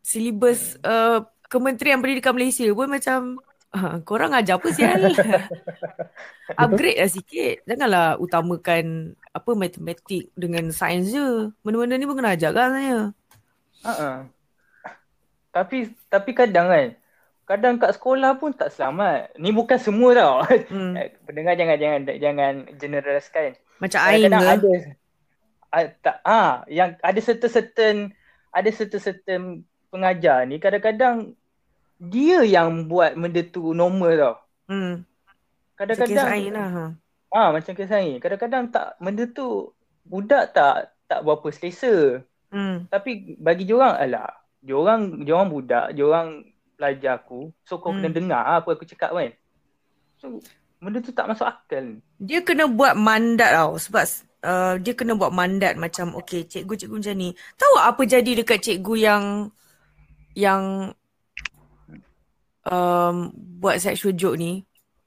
[0.00, 1.20] Syllabus uh,
[1.52, 3.36] Kementerian Pendidikan Malaysia pun macam,
[3.74, 5.02] uh, korang ajar apa sial?
[6.62, 7.66] Upgrade lah sikit.
[7.66, 11.50] Janganlah utamakan apa matematik dengan sains je.
[11.66, 13.00] Benda-benda ni pun kena ajar kan sebenarnya.
[13.84, 14.16] Uh-uh.
[15.50, 16.88] Tapi tapi kadang kan
[17.44, 19.36] kadang kat sekolah pun tak selamat.
[19.36, 20.34] Ni bukan semua tau.
[20.70, 20.94] Hmm.
[21.02, 23.58] Eh, Pendengar jangan jangan jangan generaliskan.
[23.82, 24.94] Macam Ain Kadang-kadang ke?
[25.74, 28.14] ada ah, tak ah yang ada certain-certain
[28.54, 31.34] ada certain-certain pengajar ni kadang-kadang
[32.10, 34.34] dia yang buat benda tu normal tau.
[34.68, 34.92] Hmm.
[35.74, 36.68] Macam Kadang-kadang kes lah.
[36.70, 36.84] Ha.
[37.34, 38.22] Ah macam kisah ni.
[38.22, 39.74] Kadang-kadang tak benda tu
[40.06, 42.22] budak tak tak berapa selesa.
[42.54, 42.86] Hmm.
[42.86, 44.30] Tapi bagi diorang alah,
[44.62, 46.46] diorang diorang budak, diorang
[46.78, 47.50] pelajar aku.
[47.66, 48.06] So kau Hmm.
[48.06, 49.34] kena dengar apa aku cakap kan.
[50.22, 50.38] So
[50.78, 51.98] benda tu tak masuk akal.
[52.22, 54.04] Dia kena buat mandat tau sebab
[54.44, 57.34] uh, dia kena buat mandat macam okay cikgu-cikgu macam ni.
[57.58, 59.24] Tahu apa jadi dekat cikgu yang
[60.38, 60.94] yang
[62.68, 64.64] um, buat sexual joke ni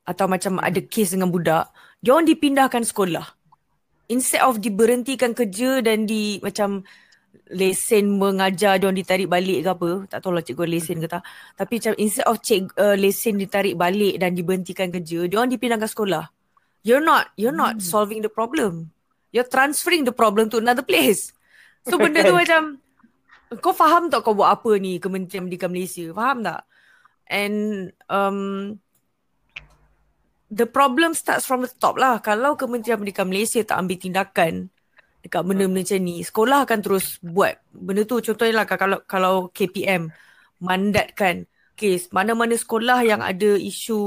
[0.07, 3.35] atau macam ada kes dengan budak, dia orang dipindahkan sekolah.
[4.07, 6.87] Instead of diberhentikan kerja dan di macam
[7.51, 11.23] lesen mengajar dia orang ditarik balik ke apa, tak tahu lah cikgu lesen ke tak.
[11.59, 15.91] Tapi macam instead of cik uh, lesen ditarik balik dan diberhentikan kerja, dia orang dipindahkan
[15.91, 16.31] sekolah.
[16.87, 18.95] You're not you're not solving the problem.
[19.35, 21.35] You're transferring the problem to another place.
[21.83, 22.79] So benda tu macam
[23.59, 26.07] kau faham tak kau buat apa ni Kementerian Pendidikan Malaysia?
[26.15, 26.63] Faham tak?
[27.27, 28.79] And um
[30.47, 32.23] the problem starts from the top lah.
[32.23, 34.53] Kalau Kementerian Pendidikan Malaysia tak ambil tindakan
[35.19, 38.23] dekat benda-benda macam ni, sekolah akan terus buat benda tu.
[38.23, 40.07] Contohnya lah kalau kalau KPM
[40.63, 41.45] mandatkan
[41.77, 44.01] kes mana-mana sekolah yang ada isu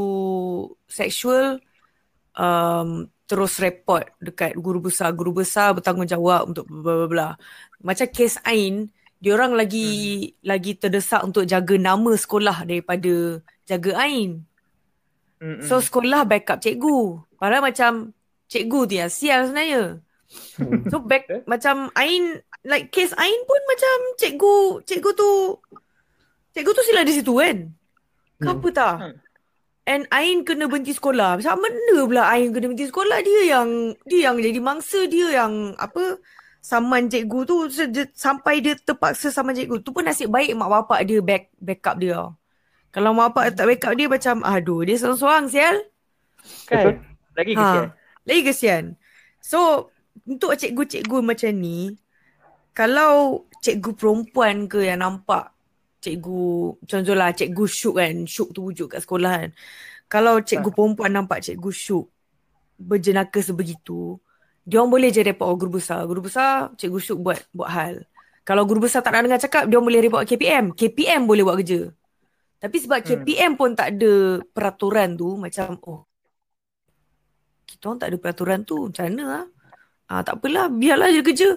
[0.90, 1.62] seksual
[2.34, 5.14] um, terus report dekat guru besar.
[5.14, 7.28] Guru besar bertanggungjawab untuk bla bla bla.
[7.84, 8.90] Macam kes Ain,
[9.20, 9.88] diorang lagi
[10.32, 10.48] hmm.
[10.48, 14.42] lagi terdesak untuk jaga nama sekolah daripada jaga Ain.
[15.40, 15.64] Mm-mm.
[15.64, 17.20] So sekolah backup cikgu.
[17.36, 18.12] Padahal macam
[18.48, 20.00] cikgu tu yang sial sebenarnya.
[20.88, 25.30] So back macam Ain like case Ain pun macam cikgu cikgu tu
[26.56, 27.56] cikgu tu sila di situ kan.
[28.40, 28.96] Kenapa tak?
[29.00, 29.16] Hmm.
[29.88, 31.40] And Ain kena berhenti sekolah.
[31.40, 33.18] Macam mana pula Ain kena berhenti sekolah?
[33.20, 33.68] Dia yang
[34.08, 36.20] dia yang jadi mangsa, dia yang apa
[36.60, 37.56] saman cikgu tu
[37.88, 39.80] dia- sampai dia terpaksa saman cikgu.
[39.80, 42.20] Tu pun nasib baik mak bapak dia back backup dia.
[42.92, 45.76] Kalau mak bapak tak backup dia macam aduh dia seorang-seorang sial.
[46.68, 47.00] Kan?
[47.36, 47.86] Lagi kesian.
[47.88, 47.96] Ha,
[48.28, 48.84] lagi kesian.
[49.40, 49.88] So,
[50.28, 51.96] untuk cikgu-cikgu macam ni,
[52.76, 55.52] kalau cikgu perempuan ke yang nampak
[56.00, 59.50] cikgu, contohlah cikgu Syuk kan, Syuk tu wujud kat sekolah kan.
[60.10, 62.06] Kalau cikgu perempuan nampak cikgu Syuk
[62.80, 64.16] berjenaka sebegitu,
[64.66, 66.04] dia boleh je report ke guru besar.
[66.04, 67.94] Guru besar, cikgu Syuk buat buat hal.
[68.44, 70.72] Kalau guru besar tak nak dengar cakap, dia boleh report KPM.
[70.74, 71.90] KPM boleh buat kerja.
[72.60, 73.08] Tapi sebab Hmm.
[73.24, 76.04] KPM pun tak ada peraturan tu, macam oh
[77.70, 79.44] kita orang tak ada peraturan tu macam mana ah?
[80.10, 81.50] Ah tak apalah biarlah je kerja.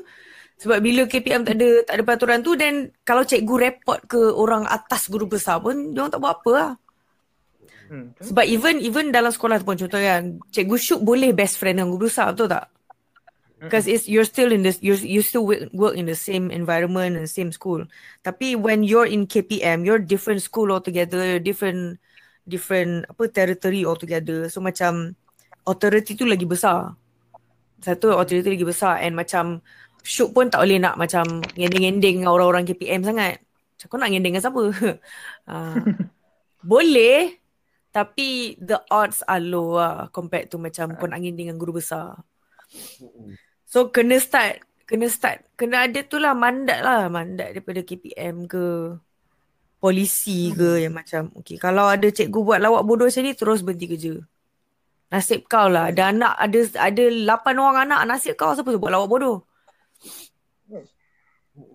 [0.62, 4.64] Sebab bila KPM tak ada tak ada peraturan tu dan kalau cikgu report ke orang
[4.70, 6.72] atas guru besar pun dia orang tak buat apa lah.
[7.90, 8.16] Hmm.
[8.22, 10.24] Sebab even even dalam sekolah tu pun contohnya kan
[10.54, 12.70] cikgu Syuk boleh best friend dengan guru besar betul tak?
[13.64, 17.26] Because it's you're still in this you you still work, in the same environment and
[17.32, 17.88] same school.
[18.20, 22.00] Tapi when you're in KPM, you're different school altogether, different
[22.44, 24.52] different apa territory altogether.
[24.52, 25.16] So macam
[25.64, 27.00] authority tu lagi besar.
[27.80, 29.64] Satu authority lagi besar and macam
[30.04, 31.24] Syuk pun tak boleh nak macam
[31.56, 33.40] ngending-ngending dengan orang-orang KPM sangat.
[33.40, 34.64] Macam kau nak ngending dengan siapa?
[35.48, 35.76] uh,
[36.72, 37.40] boleh
[37.94, 42.20] tapi the odds are low lah compared to macam kau nak ngending dengan guru besar.
[43.74, 48.94] So kena start kena start kena ada tu lah mandat lah mandat daripada KPM ke
[49.82, 53.90] polisi ke yang macam okay kalau ada cikgu buat lawak bodoh macam ni terus berhenti
[53.90, 54.14] kerja.
[55.10, 59.10] Nasib kau lah ada anak ada ada 8 orang anak nasib kau siapa buat lawak
[59.10, 59.42] bodoh.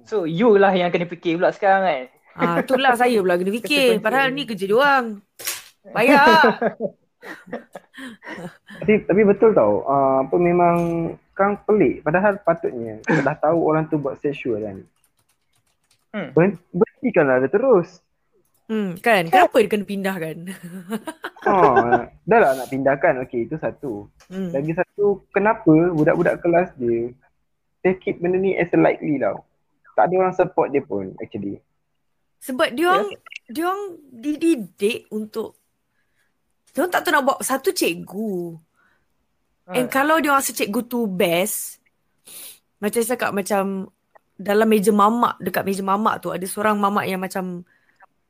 [0.07, 2.03] So you lah yang kena fikir pula sekarang kan.
[2.39, 5.19] Ah itulah saya pula kena fikir padahal ni kerja dia orang.
[5.91, 6.63] Bayar.
[8.79, 10.77] Tapi, tapi betul tau, uh, apa memang
[11.35, 12.07] kan pelik.
[12.07, 14.77] Padahal patutnya kita dah tahu orang tu buat sexual kan.
[16.15, 16.29] Hmm.
[16.33, 18.03] Ber- Berhentikanlah dia terus.
[18.69, 20.37] Hmm kan kenapa dia kena pindahkan?
[21.49, 23.25] Oh, dah lah nak pindahkan.
[23.25, 24.13] Okey, itu satu.
[24.29, 24.53] Hmm.
[24.53, 27.17] Lagi satu, kenapa budak-budak kelas dia
[27.81, 29.47] take it benda ni as a lightly tau.
[29.97, 31.59] Tak ada orang support dia pun actually.
[32.45, 33.11] Sebab dia orang
[33.49, 35.57] dia orang dididik untuk
[36.73, 38.59] dia orang tak tahu nak buat satu cikgu.
[39.69, 39.73] Ha.
[39.77, 41.79] And kalau dia orang rasa cikgu tu best
[42.79, 43.91] macam saya cakap macam
[44.39, 47.67] dalam meja mamak dekat meja mamak tu ada seorang mamak yang macam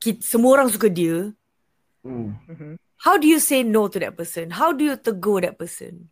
[0.01, 1.31] kita, semua orang suka dia.
[2.01, 2.33] Hmm.
[2.49, 2.81] Mhm.
[2.99, 4.51] How do you say no to that person?
[4.51, 6.11] How do you tegur that person?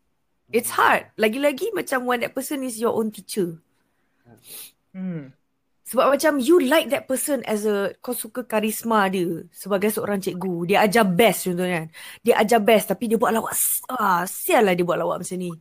[0.55, 1.11] It's hard.
[1.18, 3.59] Lagi-lagi macam when that person is your own teacher.
[4.95, 5.35] Hmm.
[5.87, 10.66] Sebab macam you like that person as a kau suka karisma dia sebagai seorang cikgu.
[10.66, 11.87] Dia ajar best contohnya.
[12.26, 13.55] Dia ajar best tapi dia buat lawak.
[13.95, 15.55] Ah, sial lah dia buat lawak macam ni.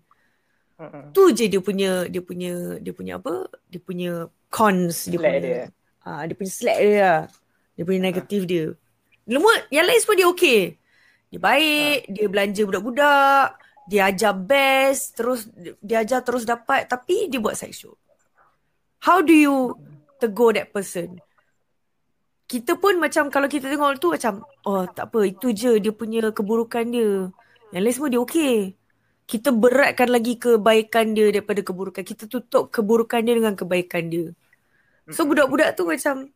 [0.81, 1.13] Uh-uh.
[1.13, 3.45] Tu je dia punya dia punya dia punya apa?
[3.69, 4.11] Dia punya
[4.49, 5.45] cons dia Slack punya.
[5.45, 5.61] dia.
[6.01, 7.21] Ah, dia punya slack dia lah.
[7.77, 8.65] Dia punya negatif dia.
[9.29, 10.61] Lemua yang lain semua dia okey.
[11.29, 13.47] Dia baik, dia belanja budak-budak,
[13.85, 15.45] dia ajar best, terus
[15.85, 17.93] dia ajar terus dapat tapi dia buat sex show.
[19.05, 19.77] How do you
[20.21, 21.19] tegur that person?
[22.45, 26.29] Kita pun macam kalau kita tengok tu macam oh tak apa itu je dia punya
[26.29, 27.33] keburukan dia.
[27.73, 28.57] Yang lain semua dia okey.
[29.25, 32.05] Kita beratkan lagi kebaikan dia daripada keburukan.
[32.05, 34.29] Kita tutup keburukan dia dengan kebaikan dia.
[35.09, 36.29] So budak-budak tu macam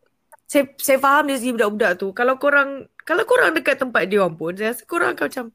[0.50, 2.10] saya saya faham dari segi budak-budak tu.
[2.10, 5.46] Kalau korang kalau korang dekat tempat dia orang pun saya rasa korang akan macam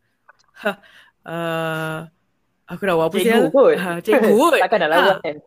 [0.56, 0.72] ha
[1.28, 1.98] uh,
[2.72, 3.46] aku nak buat apa Cikgu sial?
[3.52, 3.74] kot.
[3.76, 4.60] Ha, cikgu kot.
[4.64, 5.38] Takkan nak lawan kan.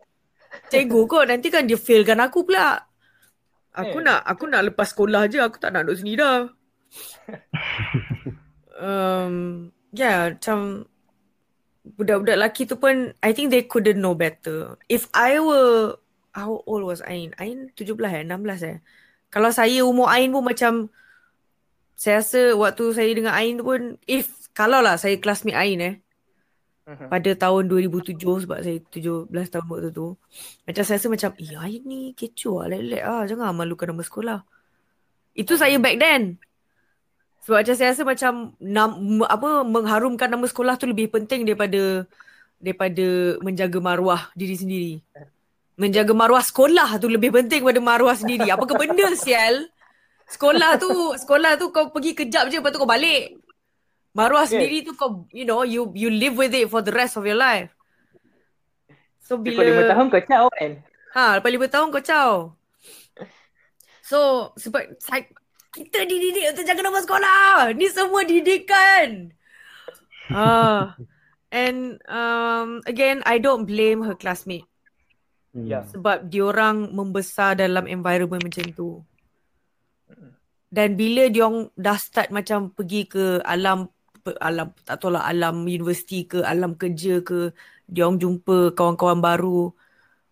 [0.69, 2.77] Cikgu kot nanti kan dia failkan aku pula.
[3.73, 4.05] Aku Eh.
[4.05, 6.49] nak aku nak lepas sekolah je aku tak nak duduk sini dah.
[8.85, 10.89] um, yeah, macam
[11.97, 14.77] budak-budak lelaki tu pun I think they couldn't know better.
[14.89, 15.97] If I were
[16.33, 17.33] how old was Ain?
[17.41, 18.23] Ain 17 eh?
[18.25, 18.77] 16 eh?
[19.29, 20.93] Kalau saya umur Ain pun macam
[21.99, 25.95] saya rasa waktu saya dengan Ain tu pun if kalau lah saya classmate Ain eh
[26.89, 27.05] Mhm.
[27.05, 30.17] pada tahun 2007 sebab saya 17 tahun waktu tu.
[30.65, 33.23] Macam saya rasa macam, eh Ain ni kecoh lah, lelek ah.
[33.29, 34.39] Jangan malukan nama sekolah.
[35.37, 36.41] Itu saya back then.
[37.45, 42.09] Sebab macam saya rasa macam nam, apa mengharumkan nama sekolah tu lebih penting daripada
[42.59, 44.93] daripada menjaga maruah diri sendiri.
[45.79, 48.51] Menjaga maruah sekolah tu lebih penting daripada maruah sendiri.
[48.51, 49.71] Apa ke benda sial?
[50.29, 53.38] Sekolah tu, sekolah tu kau pergi kejap je lepas tu kau balik.
[54.19, 54.51] Maruah Yes.
[54.51, 57.39] sendiri tu kau you know you you live with it for the rest of your
[57.39, 57.71] life.
[59.23, 60.71] So Cukup lima bila tahun kau caw kan.
[61.09, 62.31] ha lepas lima tahun kau caw.
[64.01, 64.19] So
[64.55, 65.23] sebab saya,
[65.69, 67.47] kita dididik untuk jaga nama sekolah.
[67.71, 69.29] Ni semua didikan.
[70.27, 70.97] Ah.
[71.49, 74.65] And um, again, I don't blame her classmate
[75.49, 75.65] Hmm.
[75.65, 75.81] Ya.
[75.81, 79.01] sebab diorang membesar dalam environment macam tu.
[80.69, 83.89] Dan bila diorang dah start macam pergi ke alam
[84.39, 87.55] alam tak tahu lah alam universiti ke alam kerja ke
[87.89, 89.71] diorang jumpa kawan-kawan baru.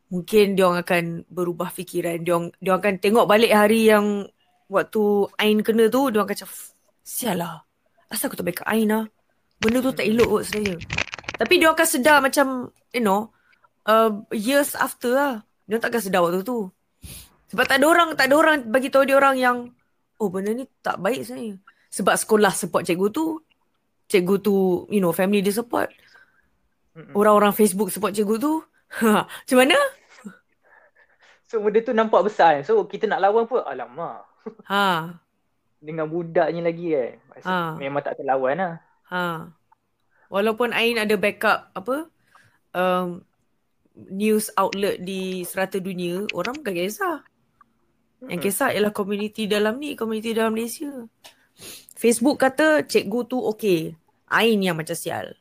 [0.07, 2.23] Mungkin diorang akan berubah fikiran.
[2.23, 4.23] Diorang diorang akan tengok balik hari yang
[4.71, 5.03] waktu
[5.39, 6.51] Ain kena tu diorang akan macam
[7.03, 7.63] sial lah.
[8.07, 9.03] Asal aku tak baik Ain lah
[9.57, 10.77] benda tu tak elok kot sebenarnya
[11.37, 12.47] tapi diorang akan sedar macam
[12.93, 13.29] you know
[13.85, 15.33] uh, years after lah.
[15.69, 16.73] Diorang takkan sedar waktu tu.
[17.53, 19.57] Sebab tak ada orang tak ada orang bagi tahu dia orang yang
[20.17, 21.61] oh benda ni tak baik sebenarnya
[21.93, 23.37] sebab sekolah support cikgu tu
[24.07, 24.55] cikgu tu
[24.89, 25.91] you know family dia support
[26.95, 27.13] Mm-mm.
[27.13, 28.53] orang-orang Facebook support cikgu tu
[29.03, 29.77] macam mana
[31.47, 32.63] So benda tu nampak besar kan.
[32.67, 34.27] So kita nak lawan pun alamak.
[34.71, 35.15] ha
[35.79, 37.11] Dengan budaknya lagi kan.
[37.31, 37.79] Maksud, Ha.
[37.79, 38.73] Memang tak terlawan lah.
[39.07, 39.55] ha
[40.27, 42.11] walaupun Ain ada backup apa
[42.75, 43.23] um,
[43.95, 47.23] news outlet di serata dunia orang bukan kisah
[48.27, 50.91] yang kisah ialah community dalam ni community dalam Malaysia
[51.97, 53.97] Facebook kata cikgu tu okey
[54.29, 55.33] Ain yang macam sial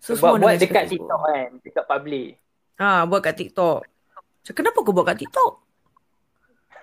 [0.00, 1.08] so Sebab buat nak cakap dekat Facebook.
[1.08, 1.48] TikTok kan.
[1.60, 2.28] Dekat public.
[2.74, 3.78] Ha, buat kat TikTok.
[3.86, 5.52] Macam kenapa kau buat kat TikTok?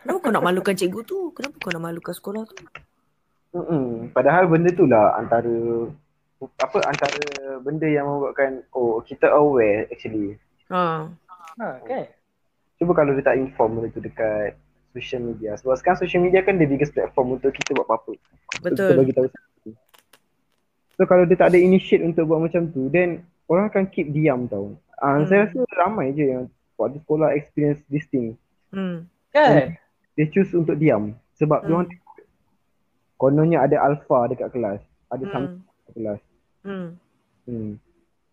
[0.02, 1.30] Kenapa kau nak malukan cikgu tu?
[1.38, 2.56] Kenapa kau nak malukan sekolah tu?
[3.52, 4.10] Mm-mm.
[4.16, 5.54] Padahal benda tu lah antara
[6.42, 7.22] apa antara
[7.62, 10.40] benda yang membuatkan oh kita aware actually.
[10.74, 11.06] Ha.
[11.60, 12.08] Ha kan.
[12.82, 14.58] Cuba kalau dia tak inform benda tu dekat
[14.92, 15.56] social media.
[15.56, 18.12] Sebab sekarang social media kan the biggest platform untuk kita buat apa-apa.
[18.14, 18.22] Untuk
[18.52, 18.98] Kita Betul.
[19.00, 19.70] bagi tahu sesuatu.
[20.96, 24.46] So kalau dia tak ada initiate untuk buat macam tu then orang akan keep diam
[24.46, 24.76] tau.
[24.96, 25.26] Ah Hmm.
[25.26, 26.44] saya rasa ramai je yang
[26.78, 28.38] waktu sekolah experience this thing.
[28.70, 29.10] Hmm.
[29.34, 29.76] Kan?
[30.14, 31.68] Dia choose untuk diam sebab Hmm.
[31.68, 31.90] dia orang
[33.18, 35.34] kononnya ada alpha dekat kelas, ada Hmm.
[35.34, 36.20] something dekat kelas.
[36.62, 36.88] Hmm.
[37.46, 37.72] Hmm.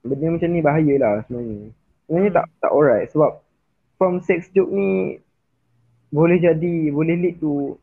[0.04, 1.72] Benda macam ni bahaya lah sebenarnya.
[2.04, 2.38] Sebenarnya Hmm.
[2.38, 3.30] tak tak alright sebab
[3.96, 5.18] from sex joke ni
[6.08, 7.76] boleh jadi, boleh lead to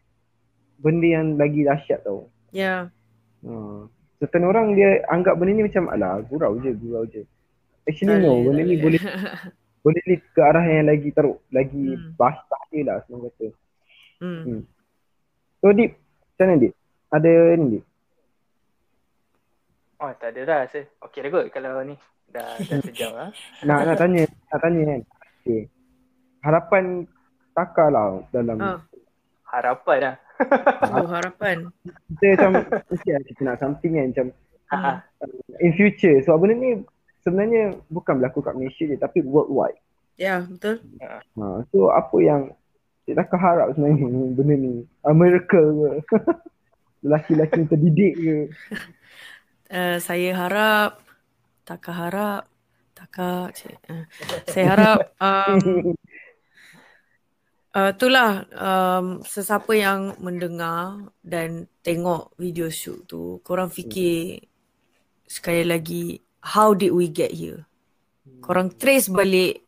[0.82, 2.28] benda yang lagi dahsyat tau.
[2.50, 2.90] Ya.
[3.46, 3.54] Ha.
[4.18, 7.22] Certain orang dia anggap benda ni macam alah gurau je, gurau je.
[7.86, 8.98] Actually no, benda ni boleh
[9.86, 12.18] boleh lead ke arah yang lagi teruk, lagi Hmm.
[12.18, 13.48] basah je lah senang kata.
[14.18, 14.42] Hmm.
[14.42, 14.62] Hmm.
[15.62, 16.74] So Dip, macam mana Dip?
[17.14, 17.84] Ada ni Dip?
[20.02, 20.82] Oh tak ada dah rasa.
[21.06, 21.96] Okey dah kot kalau ni.
[22.34, 23.30] Dah, dah sejam lah.
[23.64, 25.02] Nak nak tanya, nak tanya kan.
[25.46, 25.62] Okay.
[26.42, 26.84] Harapan
[27.56, 28.80] Taka lah dalam Ah,
[29.48, 30.16] Harapan lah.
[30.92, 31.72] oh, harapan.
[32.12, 32.52] kita macam
[32.86, 34.28] mesti lah kita nak something kan macam
[34.66, 34.92] Ha, ha.
[35.62, 36.20] in future.
[36.20, 36.82] So benda ni
[37.22, 39.78] sebenarnya bukan berlaku kat Malaysia je tapi worldwide.
[40.18, 40.82] Ya, betul.
[41.00, 41.22] Ha,
[41.70, 42.52] so apa yang
[43.06, 44.74] Cik Taka harap sebenarnya benda ni?
[45.02, 46.02] Amerika ke?
[47.06, 48.38] Lelaki-lelaki terdidik ke?
[49.70, 50.98] Uh, saya harap,
[51.62, 52.44] Taka harap,
[52.92, 54.04] Taka, cik, uh,
[54.46, 55.94] saya harap um,
[57.76, 64.40] uh, itulah um, sesiapa yang mendengar dan tengok video shoot tu, korang fikir
[65.28, 67.68] sekali lagi, how did we get here?
[68.40, 69.66] Korang trace balik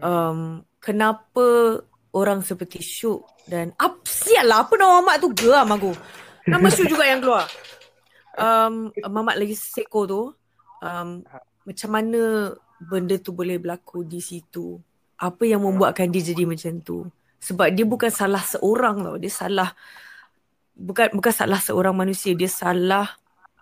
[0.00, 1.80] um, kenapa
[2.14, 5.92] orang seperti Syuk dan apa sial lah apa nama Mamat tu geram aku.
[6.48, 7.48] Nama Syuk juga yang keluar.
[8.34, 10.22] Um, Mamat lagi Seko tu
[10.80, 11.08] um,
[11.64, 14.80] macam mana benda tu boleh berlaku di situ.
[15.18, 17.06] Apa yang membuatkan dia jadi macam tu.
[17.38, 19.16] Sebab dia bukan salah seorang tau.
[19.20, 19.70] Dia salah
[20.74, 23.06] bukan bukan salah seorang manusia, dia salah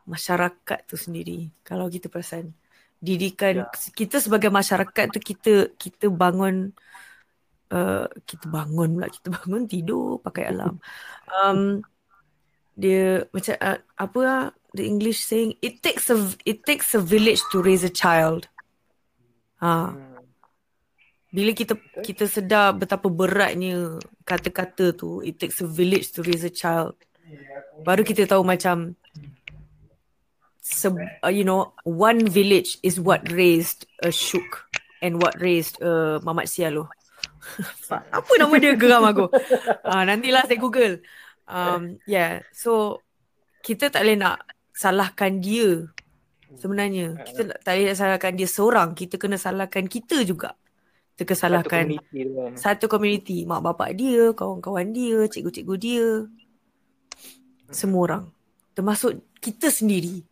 [0.08, 1.52] masyarakat tu sendiri.
[1.62, 2.54] Kalau kita perasan
[3.02, 3.66] didikan
[3.98, 6.70] kita sebagai masyarakat tu kita kita bangun
[7.74, 10.78] uh, kita bangun pula kita bangun tidur pakai alarm
[11.26, 11.82] um,
[12.78, 14.42] dia macam uh, apa lah
[14.78, 18.46] the english saying it takes a it takes a village to raise a child
[19.58, 20.11] ha Hmm.
[21.32, 23.96] Bila kita kita sedar betapa beratnya
[24.28, 26.92] kata-kata tu it takes a village to raise a child.
[27.80, 28.92] Baru kita tahu macam
[30.60, 34.68] se, uh, you know one village is what raised a Shuk
[35.00, 36.92] and what raised uh, Mamat Sialo
[37.90, 39.26] apa nama dia geram aku?
[39.82, 41.02] Uh, nantilah saya google.
[41.48, 43.02] Um, yeah so
[43.64, 45.88] kita tak boleh nak salahkan dia
[46.60, 47.18] sebenarnya.
[47.24, 50.60] Kita tak boleh nak salahkan dia seorang kita kena salahkan kita juga
[51.12, 52.52] kita kena salahkan Satu community kan.
[52.56, 53.38] satu community.
[53.44, 56.08] Mak bapak dia kawan-kawan dia cikgu-cikgu dia.
[57.68, 58.24] Semua orang.
[58.72, 60.24] Termasuk kita sendiri.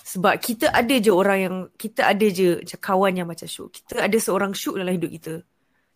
[0.00, 3.70] Sebab kita ada je orang yang kita ada je macam kawan yang macam Syuk.
[3.76, 5.34] Kita ada seorang Syuk dalam hidup kita.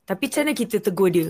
[0.04, 1.28] Tapi macam mana kita tegur dia?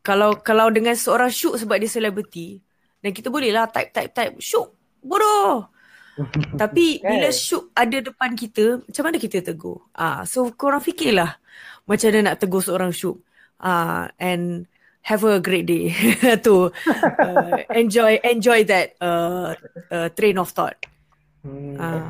[0.00, 2.62] Kalau kalau dengan seorang Syuk sebab dia selebriti
[3.04, 4.72] dan kita boleh lah type type type Syuk
[5.04, 5.68] bodoh
[6.62, 7.36] tapi bila Kan?
[7.36, 11.36] Syuk ada depan kita macam mana kita tegur ah so korang fikirlah
[11.84, 13.18] macam mana nak tegur seorang Syuk
[13.58, 14.70] ah and
[15.04, 15.92] have a great day
[16.46, 16.70] to
[17.18, 19.52] uh, enjoy enjoy that uh,
[19.90, 20.78] uh, train of thought
[21.44, 21.76] Hmm.
[21.76, 22.08] ah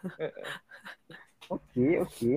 [1.50, 2.36] Okay, okay.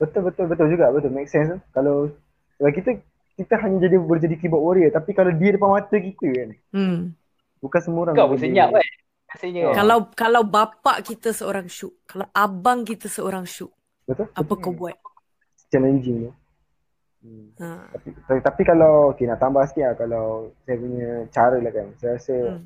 [0.00, 0.88] Betul, betul, betul juga.
[0.88, 1.60] Betul, make sense.
[1.76, 2.08] Kalau
[2.56, 3.04] kalau kita
[3.36, 7.12] kita hanya jadi boleh jadi keyboard warrior tapi kalau dia depan mata kita kan hmm.
[7.60, 8.80] bukan semua orang Kau pun boleh- senyap kan.
[9.36, 9.62] Rasanya.
[9.62, 9.74] Oh.
[9.74, 13.68] Kalau kalau bapak kita seorang syuk, kalau abang kita seorang syuk,
[14.04, 14.96] betul apa kau buat?
[15.66, 16.32] challenging tu.
[17.18, 17.46] Hmm.
[17.58, 17.90] Ha.
[17.90, 20.24] Tapi, tapi, tapi kalau okay, nak tambah sikit lah kalau
[20.62, 22.62] saya punya cara lah kan saya rasa Hmm.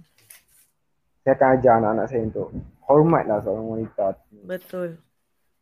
[1.18, 2.48] saya akan ajar anak-anak saya untuk
[2.82, 4.06] hormat lah seorang wanita
[4.44, 4.88] Betul.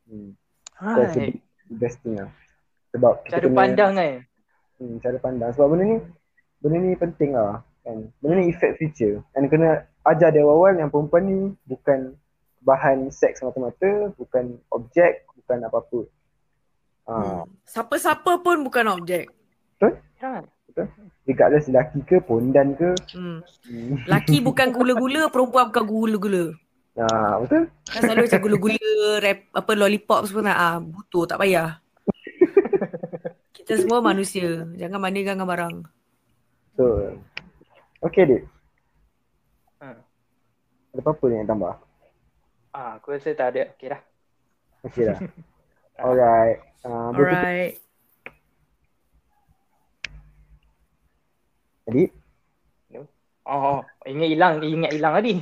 [0.04, 0.34] hmm.
[0.74, 1.30] Hai.
[1.70, 2.26] best thing lah
[2.90, 4.12] sebab kita Cara kena- pandang kan.
[4.76, 5.96] hmm, cara pandang sebab benda ni
[6.58, 10.88] benda ni penting lah kan benda ni effect future and kena ajar dari awal yang
[10.88, 12.16] perempuan ni bukan
[12.58, 16.00] bahan seks semata-mata bukan objek bukan apa-apa
[17.06, 17.48] ha, Hmm.
[17.64, 19.32] Siapa-siapa pun bukan objek.
[20.18, 20.42] Ha.
[21.22, 23.40] regardless lelaki ke pondan ke Hmm.
[23.64, 24.04] hmm.
[24.06, 26.44] Laki bukan gula-gula, perempuan bukan gula-gula.
[26.96, 28.92] ha, betul Kan selalu macam gula-gula,
[29.22, 31.78] rap, apa lollipop semua nak ah, butuh tak payah.
[33.56, 35.76] Kita semua manusia, jangan mandikan dengan barang.
[36.74, 36.84] so
[38.02, 38.57] okay dik Ha.
[40.98, 41.78] Ada apa-apa yang tambah
[42.68, 43.70] Ah, aku rasa tak ada.
[43.70, 44.02] Okey dah.
[44.82, 45.18] okay dah
[46.02, 47.78] alright uh, Alright.
[51.86, 52.04] Jadi
[53.48, 55.40] Oh, ingat hilang, ingat hilang tadi.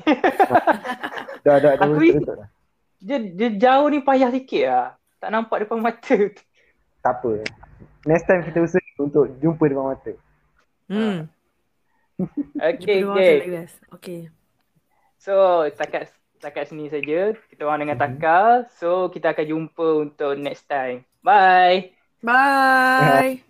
[1.42, 2.48] dah dah dah Aku ingat- betul dah.
[3.02, 4.86] dia, dia jauh ni payah sikit lah.
[5.18, 6.14] Tak nampak depan mata.
[7.02, 7.42] Tak apa.
[8.07, 10.12] Next time kita usaha untuk jumpa depan mata.
[10.86, 11.26] Hmm.
[12.54, 13.66] Okay, okay.
[13.90, 14.20] Okay.
[15.26, 16.02] So, setakat
[16.38, 18.04] setakat sini saja kita orang dengan Mhm.
[18.04, 18.40] Taka.
[18.78, 20.98] So, kita akan jumpa untuk next time.
[21.26, 21.96] Bye.
[22.22, 23.45] Bye.